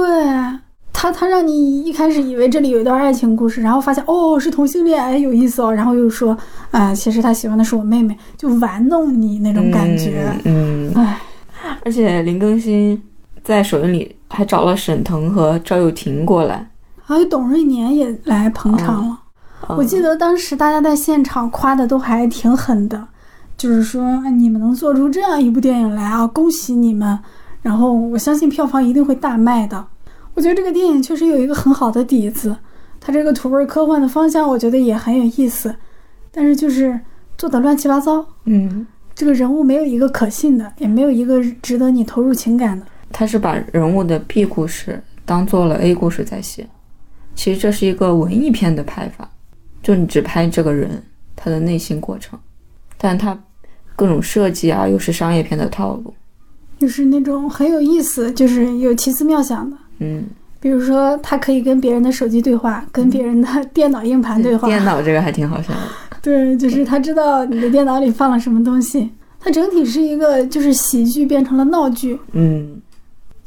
[0.94, 6.38] 他，他让你一开始以为这里有一段爱情故事，然后发现哦是同性恋，哎有意思哦，然后又说
[6.70, 10.32] 啊、其实他喜欢的是我妹妹，就玩弄你那种感觉。
[10.46, 11.20] 嗯，哎、
[11.84, 13.02] 而且林更新
[13.44, 16.70] 在首映里还找了沈腾和赵又廷过来。
[17.02, 19.18] 还有董瑞年也来捧场了。
[19.70, 23.08] 我记得当时大家在现场夸的都还挺狠的，
[23.58, 27.20] 就是说哎你们能做出这样一部电影来啊，恭喜你们！
[27.62, 29.88] 然后我相信票房一定会大卖的。
[30.34, 32.56] 我觉得这个电影确实有一个很好的底子，
[33.00, 35.76] 它这个土味科幻的方向我觉得也很有意思，
[36.32, 37.00] 但是就是
[37.38, 42.86] 做的乱七八糟，嗯，这个人物没有一个可信的，也没有一个值得你投入情感的。
[43.12, 46.66] 他是把人物的 B 故事当做了 A 故事在写，
[47.36, 49.30] 其实这是一个文艺片的拍法，
[49.84, 51.04] 就你只拍这个人
[51.36, 52.40] 他的内心过程，
[52.98, 53.38] 但他
[53.98, 56.14] 各种设计啊又是商业片的套路。
[56.82, 59.78] 就是那种很有意思，就是有奇思妙想的。
[60.00, 60.24] 嗯，
[60.60, 64.68] 比如说，他可以跟别人的手机对话，跟别人的电脑硬盘对话。
[64.68, 65.80] 电脑这个还挺好笑的。
[66.24, 72.82] 对，就是他知道你的电脑里放了什么东西，它整体是一个就是喜剧变成了闹剧，嗯，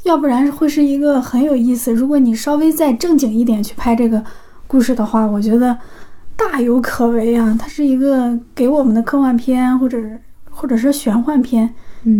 [0.03, 1.93] 要不然会是一个很有意思。
[1.93, 4.23] 如果你稍微再正经一点去拍这个
[4.65, 5.77] 故事的话，我觉得
[6.37, 7.53] 大有可为啊。
[7.59, 9.97] 它是一个给我们的科幻片或者
[10.49, 11.73] 或者是玄幻片嗯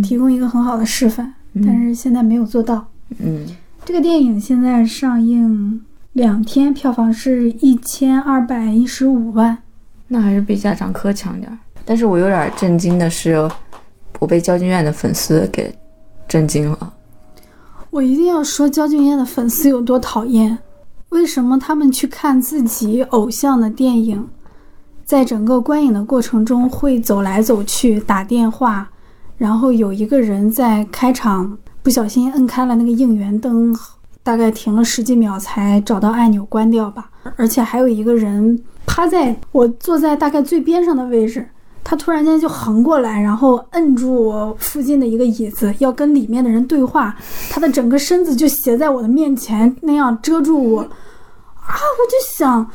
[0.04, 1.34] 提供一个很好的示范，
[1.66, 2.86] 但是现在没有做到。
[3.20, 3.46] 嗯，
[3.84, 5.82] 这个电影现在上映
[6.14, 9.58] 两天，票房是一千二百一十五万。
[10.08, 11.58] 那还是比家长科强点儿。
[11.84, 13.50] 但是我有点震惊的是，
[14.20, 15.74] 我被焦俊艳的粉丝给
[16.28, 16.94] 震惊了。
[17.92, 20.58] 我一定要说焦俊艳的粉丝有多讨厌。
[21.10, 24.28] 为什么他们去看自己偶像的电影，
[25.06, 28.90] 在整个观影的过程中会走来走去、打电话，
[29.38, 33.76] 然后有一个人在开场不小心摁开了那个应援灯，
[34.24, 37.10] 大概停了十几秒才找到按钮关掉吧。
[37.36, 41.48] 而且还有一个人趴在我坐在大概最边上的位置，
[41.84, 47.16] 他突然间就横过来，然后摁住我附近的一个椅子，要跟里面的人对话。
[47.50, 50.82] 他的整个身子就斜在我的面前，那样遮住我。
[50.82, 50.88] 啊，
[51.68, 52.70] 我就想，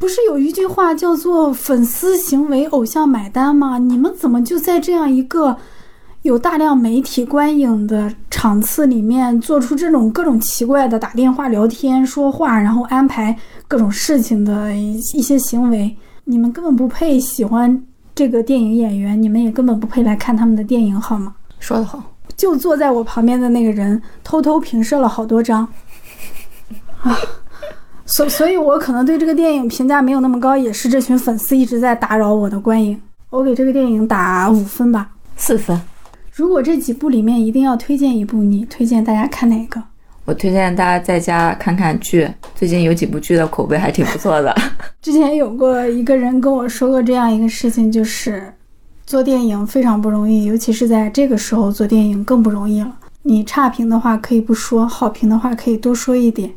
[0.00, 3.76] 不是有一句话叫做“粉丝行为，偶像买单”吗？
[3.76, 5.54] 你们怎么就在这样一个
[6.22, 13.36] 有大量媒体观影的场次里面，做出这种各种奇怪的打电话聊天、说话，然后安排
[13.68, 15.94] 各种事情的一一些行为？
[16.24, 17.84] 你们根本不配喜欢
[18.14, 21.34] 这个电影演员，你们也根本不配来看他们的电影，好吗？
[21.58, 22.02] 说得好，
[22.38, 25.68] 就坐在我旁边的那个人偷偷平射了好多张，
[27.02, 27.14] 啊，
[28.10, 33.00] 所所以，我可能对这个电影评价没有那么高，也是这群粉丝一直在打扰我的观影。
[33.30, 35.08] 我给这个电影打五分吧。
[35.36, 35.80] 四分。
[36.32, 39.80] 如果这几部里面一定要推荐一部，你推荐大家看哪个？
[40.24, 44.52] 我推荐大家在家看看剧，最近有几部剧的口碑还挺不错的。
[45.00, 48.52] 之前有过一个人跟我说过这样一个事情，就是
[49.06, 52.92] 做电影非常不容易，尤其是在这个时候做电影更不容易了。
[53.22, 56.50] 你差评的话可以不说，好评的话可以多说一点，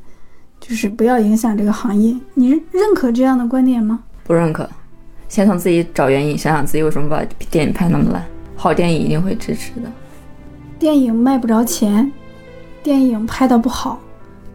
[0.66, 2.16] 就是不要影响这个行业。
[2.36, 4.00] 你认可这样的观点吗？
[4.24, 4.66] 不认可，
[5.28, 8.24] 先从自己找原因，想想自己为什么把电影拍那么烂。
[8.56, 9.92] 好电影一定会支持的。
[10.80, 12.10] 电影卖不着钱，
[12.82, 14.00] 电影拍的不好，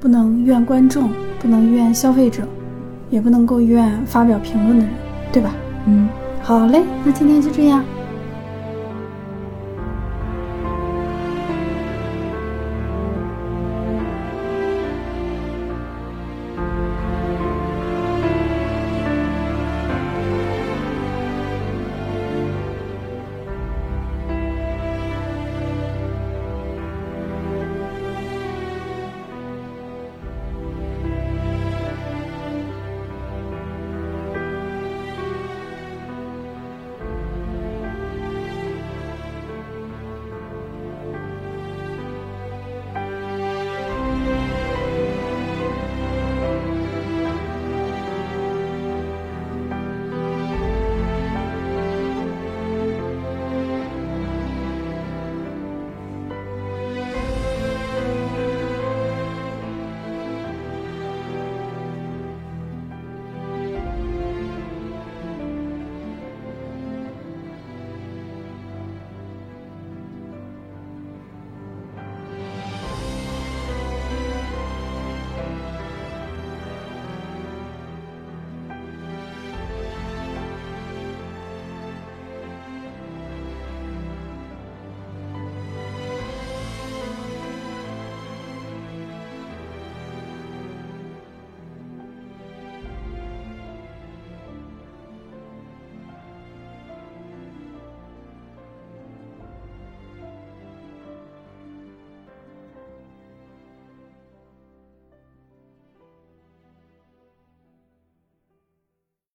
[0.01, 2.43] 不能怨观众，不能怨消费者，
[3.11, 4.95] 也不能够怨发表评论的人，
[5.31, 5.55] 对吧？
[5.87, 6.09] 嗯，
[6.41, 7.85] 好嘞，那今天就这样。